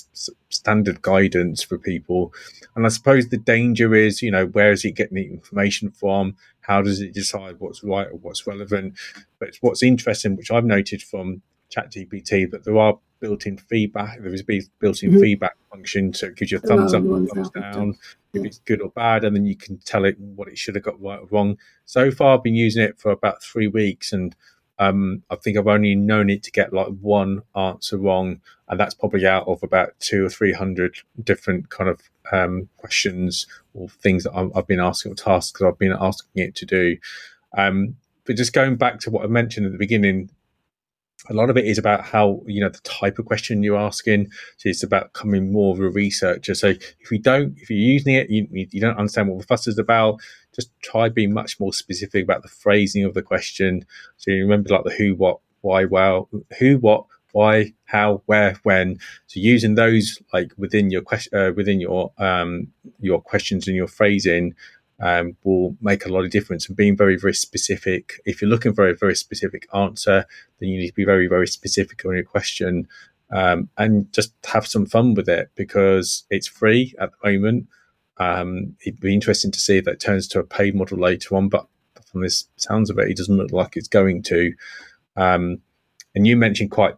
standard 0.49 1.01
guidance 1.01 1.63
for 1.63 1.77
people. 1.77 2.33
And 2.75 2.85
I 2.85 2.89
suppose 2.89 3.27
the 3.27 3.37
danger 3.37 3.93
is, 3.93 4.21
you 4.21 4.31
know, 4.31 4.45
where 4.47 4.71
is 4.71 4.83
it 4.85 4.95
getting 4.95 5.15
the 5.15 5.27
information 5.27 5.91
from? 5.91 6.35
How 6.61 6.81
does 6.81 7.01
it 7.01 7.13
decide 7.13 7.59
what's 7.59 7.83
right 7.83 8.07
or 8.07 8.17
what's 8.17 8.47
relevant? 8.47 8.95
But 9.39 9.57
what's 9.61 9.83
interesting, 9.83 10.35
which 10.35 10.51
I've 10.51 10.65
noted 10.65 11.01
from 11.01 11.41
ChatGPT, 11.75 12.49
that 12.51 12.63
there 12.63 12.77
are 12.77 12.97
built-in 13.19 13.57
feedback. 13.57 14.21
There 14.21 14.33
is 14.33 14.43
built-in 14.43 15.11
mm-hmm. 15.11 15.19
feedback 15.19 15.55
function, 15.71 16.13
so 16.13 16.27
it 16.27 16.35
gives 16.35 16.51
you 16.51 16.57
a 16.57 16.61
thumbs 16.61 16.93
up, 16.93 17.03
or 17.03 17.25
thumbs 17.25 17.49
down, 17.51 17.97
yeah. 18.33 18.41
if 18.41 18.45
it's 18.47 18.59
good 18.59 18.81
or 18.81 18.89
bad, 18.89 19.23
and 19.23 19.35
then 19.35 19.45
you 19.45 19.55
can 19.55 19.77
tell 19.85 20.05
it 20.05 20.19
what 20.19 20.47
it 20.47 20.57
should 20.57 20.75
have 20.75 20.83
got 20.83 21.01
right 21.01 21.19
or 21.19 21.27
wrong. 21.31 21.57
So 21.85 22.11
far, 22.11 22.35
I've 22.35 22.43
been 22.43 22.55
using 22.55 22.83
it 22.83 22.99
for 22.99 23.11
about 23.11 23.41
three 23.41 23.67
weeks, 23.67 24.11
and 24.11 24.35
um, 24.79 25.23
I 25.29 25.35
think 25.35 25.57
I've 25.57 25.67
only 25.67 25.95
known 25.95 26.29
it 26.29 26.43
to 26.43 26.51
get 26.51 26.73
like 26.73 26.87
one 26.87 27.43
answer 27.55 27.97
wrong, 27.97 28.41
and 28.67 28.79
that's 28.79 28.93
probably 28.93 29.25
out 29.25 29.47
of 29.47 29.61
about 29.61 29.93
two 29.99 30.25
or 30.25 30.29
three 30.29 30.53
hundred 30.53 30.97
different 31.23 31.69
kind 31.69 31.89
of 31.89 32.01
um, 32.31 32.69
questions 32.77 33.45
or 33.73 33.89
things 33.89 34.23
that 34.23 34.33
i 34.33 34.47
have 34.55 34.67
been 34.67 34.79
asking 34.79 35.11
or 35.11 35.15
tasks 35.15 35.59
that 35.59 35.67
I've 35.67 35.77
been 35.77 35.95
asking 35.99 36.43
it 36.43 36.55
to 36.55 36.65
do. 36.65 36.97
Um, 37.57 37.97
but 38.25 38.35
just 38.35 38.53
going 38.53 38.77
back 38.77 38.99
to 39.01 39.11
what 39.11 39.23
I 39.23 39.27
mentioned 39.27 39.65
at 39.65 39.73
the 39.73 39.77
beginning, 39.77 40.29
a 41.29 41.33
lot 41.33 41.49
of 41.49 41.57
it 41.57 41.65
is 41.65 41.77
about 41.77 42.03
how 42.03 42.41
you 42.45 42.61
know 42.61 42.69
the 42.69 42.79
type 42.79 43.19
of 43.19 43.25
question 43.25 43.63
you're 43.63 43.77
asking. 43.77 44.31
So 44.57 44.69
it's 44.69 44.83
about 44.83 45.13
becoming 45.13 45.51
more 45.51 45.73
of 45.73 45.79
a 45.79 45.89
researcher. 45.89 46.55
So 46.55 46.69
if 46.69 47.11
you 47.11 47.19
don't, 47.19 47.57
if 47.57 47.69
you're 47.69 47.79
using 47.79 48.15
it, 48.15 48.29
you, 48.29 48.47
you 48.51 48.81
don't 48.81 48.97
understand 48.97 49.29
what 49.29 49.39
the 49.39 49.47
fuss 49.47 49.67
is 49.67 49.77
about. 49.77 50.19
Just 50.53 50.71
try 50.81 51.09
being 51.09 51.33
much 51.33 51.59
more 51.59 51.73
specific 51.73 52.23
about 52.23 52.43
the 52.43 52.49
phrasing 52.49 53.03
of 53.03 53.13
the 53.13 53.21
question. 53.21 53.85
So 54.17 54.31
you 54.31 54.43
remember 54.43 54.69
like 54.69 54.83
the 54.83 54.91
who, 54.91 55.15
what, 55.15 55.39
why, 55.61 55.85
well, 55.85 56.29
who, 56.59 56.77
what, 56.77 57.05
why, 57.31 57.73
how, 57.85 58.21
where, 58.25 58.55
when. 58.63 58.99
So 59.27 59.39
using 59.39 59.75
those 59.75 60.19
like 60.31 60.51
within 60.57 60.91
your 60.91 61.01
question, 61.01 61.37
uh, 61.37 61.51
within 61.51 61.79
your 61.79 62.11
um, 62.17 62.67
your 62.99 63.21
questions 63.21 63.67
and 63.67 63.75
your 63.75 63.87
phrasing 63.87 64.53
um, 64.99 65.35
will 65.43 65.75
make 65.81 66.05
a 66.05 66.09
lot 66.09 66.25
of 66.25 66.31
difference. 66.31 66.67
And 66.67 66.77
being 66.77 66.95
very, 66.95 67.17
very 67.17 67.33
specific. 67.33 68.21
If 68.25 68.41
you're 68.41 68.49
looking 68.49 68.73
for 68.73 68.87
a 68.87 68.95
very 68.95 69.15
specific 69.15 69.67
answer, 69.73 70.25
then 70.59 70.69
you 70.69 70.79
need 70.79 70.89
to 70.89 70.93
be 70.93 71.05
very, 71.05 71.27
very 71.27 71.47
specific 71.47 72.05
on 72.05 72.13
your 72.13 72.23
question 72.23 72.87
um, 73.33 73.69
and 73.77 74.11
just 74.13 74.33
have 74.45 74.67
some 74.67 74.85
fun 74.85 75.15
with 75.15 75.27
it 75.27 75.49
because 75.55 76.23
it's 76.29 76.47
free 76.47 76.93
at 76.99 77.11
the 77.11 77.31
moment. 77.31 77.67
Um, 78.17 78.75
it'd 78.85 78.99
be 78.99 79.13
interesting 79.13 79.51
to 79.51 79.59
see 79.59 79.77
if 79.77 79.85
that 79.85 79.99
turns 79.99 80.27
to 80.29 80.39
a 80.39 80.43
paid 80.43 80.75
model 80.75 80.97
later 80.97 81.35
on, 81.35 81.49
but 81.49 81.67
from 82.11 82.21
this 82.21 82.47
sounds 82.57 82.89
of 82.89 82.99
it, 82.99 83.09
it 83.09 83.17
doesn't 83.17 83.37
look 83.37 83.51
like 83.51 83.75
it's 83.75 83.87
going 83.87 84.21
to. 84.23 84.53
Um, 85.15 85.61
and 86.15 86.27
you 86.27 86.37
mentioned 86.37 86.71
quite 86.71 86.95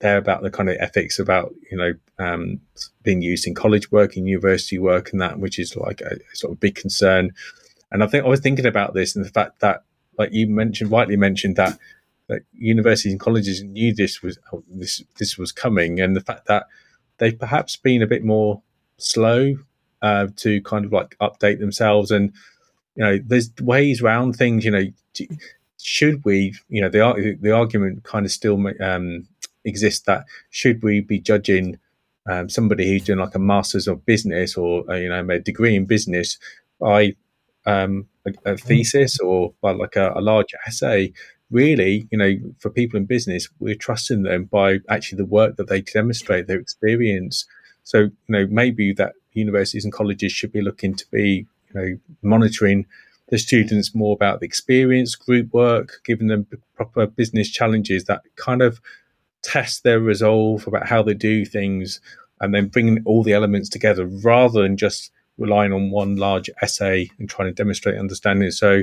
there 0.00 0.18
about 0.18 0.42
the 0.42 0.50
kind 0.50 0.68
of 0.68 0.76
ethics 0.80 1.18
about 1.18 1.54
you 1.70 1.78
know 1.78 1.94
um, 2.18 2.60
being 3.02 3.22
used 3.22 3.46
in 3.46 3.54
college 3.54 3.90
work, 3.90 4.16
in 4.16 4.26
university 4.26 4.78
work, 4.78 5.12
and 5.12 5.20
that, 5.20 5.38
which 5.38 5.58
is 5.58 5.76
like 5.76 6.00
a, 6.02 6.18
sort 6.34 6.52
of 6.52 6.60
big 6.60 6.74
concern. 6.74 7.32
And 7.90 8.02
I 8.02 8.06
think 8.06 8.24
I 8.24 8.28
was 8.28 8.40
thinking 8.40 8.66
about 8.66 8.94
this 8.94 9.16
and 9.16 9.24
the 9.24 9.30
fact 9.30 9.60
that, 9.60 9.84
like 10.18 10.32
you 10.32 10.46
mentioned, 10.46 10.90
rightly 10.90 11.16
mentioned 11.16 11.56
that 11.56 11.78
that 12.28 12.42
universities 12.52 13.12
and 13.12 13.20
colleges 13.20 13.62
knew 13.62 13.94
this 13.94 14.22
was 14.22 14.38
this 14.68 15.02
this 15.18 15.38
was 15.38 15.52
coming, 15.52 16.00
and 16.00 16.14
the 16.14 16.20
fact 16.20 16.46
that 16.46 16.66
they've 17.18 17.38
perhaps 17.38 17.76
been 17.76 18.02
a 18.02 18.06
bit 18.06 18.24
more 18.24 18.62
slow 18.98 19.56
uh, 20.04 20.28
to 20.36 20.60
kind 20.62 20.84
of 20.84 20.92
like 20.92 21.16
update 21.22 21.58
themselves 21.58 22.10
and 22.10 22.30
you 22.94 23.02
know 23.02 23.18
there's 23.26 23.50
ways 23.62 24.02
around 24.02 24.34
things 24.34 24.62
you 24.62 24.70
know 24.70 24.84
should 25.80 26.22
we 26.26 26.54
you 26.68 26.82
know 26.82 26.90
the 26.90 27.38
the 27.40 27.50
argument 27.50 28.04
kind 28.04 28.26
of 28.26 28.30
still 28.30 28.62
um, 28.82 29.26
exists 29.64 30.04
that 30.04 30.26
should 30.50 30.82
we 30.82 31.00
be 31.00 31.18
judging 31.18 31.78
um, 32.30 32.50
somebody 32.50 32.86
who's 32.86 33.04
doing 33.04 33.18
like 33.18 33.34
a 33.34 33.38
master's 33.38 33.88
of 33.88 34.04
business 34.04 34.56
or 34.58 34.84
uh, 34.90 34.94
you 34.94 35.08
know 35.08 35.26
a 35.30 35.38
degree 35.38 35.74
in 35.74 35.86
business 35.86 36.38
by 36.78 37.14
um, 37.64 38.06
a, 38.26 38.52
a, 38.52 38.56
thesis 38.58 39.18
or 39.20 39.54
by 39.62 39.72
like 39.72 39.96
a, 39.96 40.12
a 40.14 40.20
large 40.20 40.54
essay? 40.66 41.14
Really 41.50 42.06
you 42.10 42.18
know 42.18 42.34
for 42.58 42.68
people 42.68 42.98
in 42.98 43.06
business 43.06 43.48
we're 43.58 43.74
trusting 43.74 44.22
them 44.24 44.44
by 44.44 44.80
actually 44.90 45.16
the 45.16 45.24
work 45.24 45.56
that 45.56 45.68
they 45.68 45.80
demonstrate 45.80 46.46
their 46.46 46.60
experience. 46.60 47.46
So 47.84 47.98
you 48.00 48.12
know 48.28 48.46
maybe 48.50 48.92
that 48.94 49.14
universities 49.34 49.84
and 49.84 49.92
colleges 49.92 50.32
should 50.32 50.52
be 50.52 50.62
looking 50.62 50.94
to 50.94 51.04
be 51.10 51.46
you 51.72 51.74
know 51.74 51.98
monitoring 52.22 52.86
the 53.28 53.38
students 53.38 53.94
more 53.94 54.14
about 54.14 54.40
the 54.40 54.46
experience, 54.46 55.14
group 55.14 55.52
work, 55.52 56.00
giving 56.04 56.26
them 56.26 56.46
proper 56.76 57.06
business 57.06 57.50
challenges 57.50 58.04
that 58.04 58.22
kind 58.36 58.60
of 58.60 58.80
test 59.42 59.82
their 59.82 59.98
resolve 59.98 60.66
about 60.66 60.86
how 60.86 61.02
they 61.02 61.14
do 61.14 61.44
things, 61.44 62.00
and 62.40 62.54
then 62.54 62.68
bringing 62.68 63.02
all 63.04 63.22
the 63.22 63.32
elements 63.32 63.68
together 63.68 64.06
rather 64.06 64.62
than 64.62 64.76
just 64.76 65.10
relying 65.38 65.72
on 65.72 65.90
one 65.90 66.16
large 66.16 66.50
essay 66.62 67.10
and 67.18 67.28
trying 67.28 67.48
to 67.48 67.54
demonstrate 67.54 67.98
understanding. 67.98 68.50
So 68.50 68.82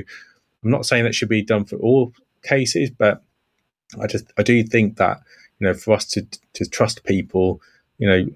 I'm 0.64 0.70
not 0.70 0.86
saying 0.86 1.04
that 1.04 1.14
should 1.14 1.28
be 1.28 1.42
done 1.42 1.64
for 1.64 1.76
all 1.76 2.12
cases, 2.42 2.90
but 2.90 3.22
I 4.00 4.06
just 4.06 4.32
I 4.38 4.42
do 4.42 4.62
think 4.62 4.96
that 4.96 5.20
you 5.58 5.66
know 5.66 5.74
for 5.74 5.92
us 5.92 6.04
to 6.06 6.26
to 6.54 6.64
trust 6.66 7.04
people, 7.04 7.60
you 7.98 8.08
know, 8.08 8.26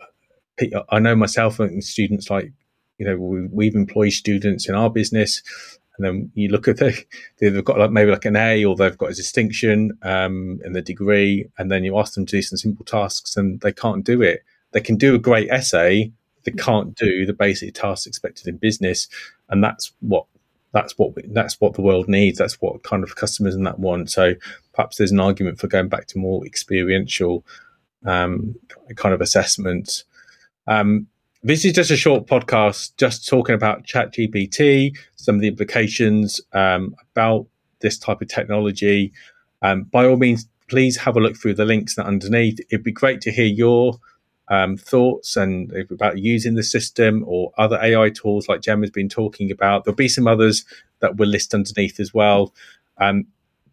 I 0.90 0.98
know 0.98 1.16
myself 1.16 1.60
and 1.60 1.82
students 1.84 2.30
like 2.30 2.52
you 2.98 3.06
know 3.06 3.16
we, 3.16 3.46
we've 3.46 3.74
employed 3.74 4.12
students 4.12 4.68
in 4.68 4.74
our 4.74 4.90
business 4.90 5.42
and 5.96 6.06
then 6.06 6.30
you 6.34 6.48
look 6.48 6.68
at 6.68 6.78
the 6.78 7.04
they've 7.38 7.64
got 7.64 7.78
like 7.78 7.90
maybe 7.90 8.10
like 8.10 8.24
an 8.24 8.36
A 8.36 8.64
or 8.64 8.76
they've 8.76 8.98
got 8.98 9.10
a 9.10 9.14
distinction 9.14 9.96
um, 10.02 10.60
in 10.64 10.72
the 10.72 10.82
degree, 10.82 11.48
and 11.58 11.70
then 11.70 11.84
you 11.84 11.98
ask 11.98 12.14
them 12.14 12.26
to 12.26 12.36
do 12.36 12.42
some 12.42 12.58
simple 12.58 12.84
tasks 12.84 13.36
and 13.36 13.60
they 13.60 13.72
can't 13.72 14.04
do 14.04 14.22
it. 14.22 14.44
They 14.72 14.80
can 14.80 14.96
do 14.96 15.14
a 15.14 15.18
great 15.18 15.50
essay, 15.50 16.12
they 16.44 16.52
can't 16.52 16.94
do 16.94 17.26
the 17.26 17.32
basic 17.32 17.74
tasks 17.74 18.06
expected 18.06 18.46
in 18.46 18.56
business, 18.56 19.08
and 19.48 19.62
that's 19.62 19.92
what 20.00 20.26
that's 20.72 20.98
what 20.98 21.12
that's 21.32 21.60
what 21.60 21.74
the 21.74 21.82
world 21.82 22.08
needs. 22.08 22.38
That's 22.38 22.60
what 22.60 22.82
kind 22.82 23.02
of 23.02 23.16
customers 23.16 23.54
and 23.54 23.66
that 23.66 23.78
want. 23.78 24.10
So 24.10 24.34
perhaps 24.74 24.98
there's 24.98 25.12
an 25.12 25.20
argument 25.20 25.58
for 25.58 25.68
going 25.68 25.88
back 25.88 26.06
to 26.08 26.18
more 26.18 26.44
experiential 26.44 27.44
um, 28.04 28.56
kind 28.96 29.14
of 29.14 29.20
assessments. 29.20 30.04
Um, 30.66 31.06
this 31.42 31.64
is 31.64 31.72
just 31.72 31.90
a 31.90 31.96
short 31.96 32.26
podcast, 32.26 32.96
just 32.96 33.28
talking 33.28 33.54
about 33.54 33.84
ChatGPT, 33.84 34.96
some 35.14 35.36
of 35.36 35.40
the 35.40 35.48
implications 35.48 36.40
um, 36.52 36.94
about 37.12 37.46
this 37.80 37.98
type 37.98 38.20
of 38.20 38.28
technology. 38.28 39.12
Um, 39.62 39.84
by 39.84 40.06
all 40.06 40.16
means, 40.16 40.48
please 40.68 40.96
have 40.96 41.16
a 41.16 41.20
look 41.20 41.36
through 41.36 41.54
the 41.54 41.64
links 41.64 41.98
underneath. 41.98 42.58
It'd 42.70 42.82
be 42.82 42.92
great 42.92 43.20
to 43.22 43.30
hear 43.30 43.46
your 43.46 43.98
um, 44.48 44.76
thoughts 44.76 45.36
and 45.36 45.72
about 45.90 46.18
using 46.18 46.54
the 46.54 46.62
system 46.62 47.24
or 47.26 47.52
other 47.58 47.78
AI 47.82 48.10
tools 48.10 48.48
like 48.48 48.62
Jem 48.62 48.82
has 48.82 48.90
been 48.90 49.08
talking 49.08 49.50
about. 49.50 49.84
There'll 49.84 49.96
be 49.96 50.08
some 50.08 50.26
others 50.26 50.64
that 51.00 51.16
we'll 51.16 51.28
list 51.28 51.54
underneath 51.54 52.00
as 52.00 52.12
well. 52.14 52.54
Um, 52.98 53.26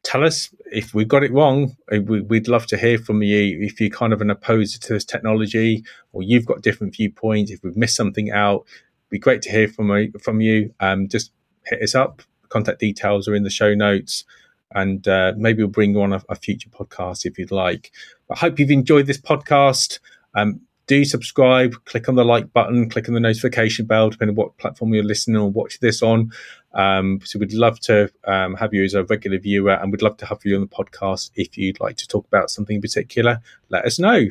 tell 0.04 0.24
us 0.24 0.54
if 0.72 0.94
we 0.94 1.06
got 1.06 1.24
it 1.24 1.32
wrong. 1.32 1.76
Uh, 1.92 2.02
we'd 2.02 2.48
love 2.48 2.68
to 2.68 2.78
hear 2.78 2.98
from 2.98 3.24
you 3.24 3.60
if 3.62 3.80
you're 3.80 3.90
kind 3.90 4.14
of 4.14 4.22
an 4.22 4.30
opposer 4.30 4.80
to 4.80 4.94
this 4.94 5.06
technology 5.06 5.84
or 6.12 6.22
you've 6.22 6.46
got 6.46 6.62
different 6.62 6.96
viewpoints. 6.96 7.52
If 7.52 7.64
we've 7.64 7.78
missed 7.78 7.96
something 7.96 8.32
out, 8.32 8.66
be 9.10 9.20
great 9.20 9.42
to 9.44 9.52
hear 9.52 9.68
from 9.68 10.12
from 10.22 10.42
you. 10.42 10.74
Um, 10.80 11.08
just 11.08 11.32
hit 11.66 11.82
us 11.82 11.96
up. 11.96 12.22
Contact 12.50 12.80
details 12.80 13.28
are 13.28 13.36
in 13.36 13.44
the 13.44 13.50
show 13.50 13.74
notes, 13.74 14.26
and 14.72 15.08
uh, 15.08 15.34
maybe 15.38 15.64
we'll 15.64 15.72
bring 15.72 15.94
you 15.94 16.02
on 16.02 16.14
a, 16.14 16.22
a, 16.30 16.36
future 16.36 16.70
podcast 16.70 17.26
if 17.26 17.38
you'd 17.38 17.52
like. 17.52 17.92
I 18.30 18.36
hope 18.36 18.60
you've 18.60 18.72
enjoyed 18.72 19.08
this 19.08 19.20
podcast. 19.20 20.00
Um, 20.36 20.62
do 20.88 21.06
subscribe, 21.06 21.76
click 21.86 22.10
on 22.10 22.16
the 22.16 22.26
like 22.26 22.52
button, 22.54 22.90
click 22.90 23.08
on 23.08 23.14
the 23.14 23.20
notification 23.20 23.86
bell, 23.86 24.10
depending 24.10 24.38
on 24.38 24.44
what 24.44 24.58
platform 24.58 24.94
you're 24.94 25.04
listening 25.04 25.38
or 25.38 25.50
watch 25.50 25.80
this 25.80 26.02
on. 26.02 26.32
Um, 26.74 27.20
so 27.24 27.40
we'd 27.40 27.54
love 27.54 27.80
to 27.82 28.12
um, 28.26 28.56
have 28.56 28.74
you 28.74 28.84
as 28.84 28.94
a 28.94 29.04
regular 29.04 29.38
viewer 29.38 29.74
and 29.74 29.92
we'd 29.92 30.02
love 30.02 30.18
to 30.18 30.26
have 30.26 30.40
you 30.44 30.56
on 30.56 30.62
the 30.62 30.68
podcast. 30.68 31.32
If 31.36 31.58
you'd 31.58 31.80
like 31.80 31.98
to 31.98 32.08
talk 32.08 32.26
about 32.28 32.50
something 32.50 32.76
in 32.76 32.82
particular, 32.82 33.42
let 33.70 33.86
us 33.86 34.00
know. 34.00 34.26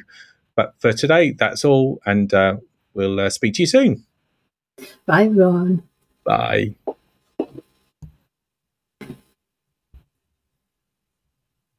But 0.54 0.74
for 0.78 0.92
today, 0.92 1.32
that's 1.32 1.64
all. 1.64 2.00
And 2.04 2.32
uh, 2.34 2.56
we'll 2.94 3.20
uh, 3.20 3.30
speak 3.30 3.54
to 3.54 3.62
you 3.62 3.66
soon. 3.66 4.04
Bye, 5.06 5.28
Ron. 5.28 5.82
Bye. 6.24 6.74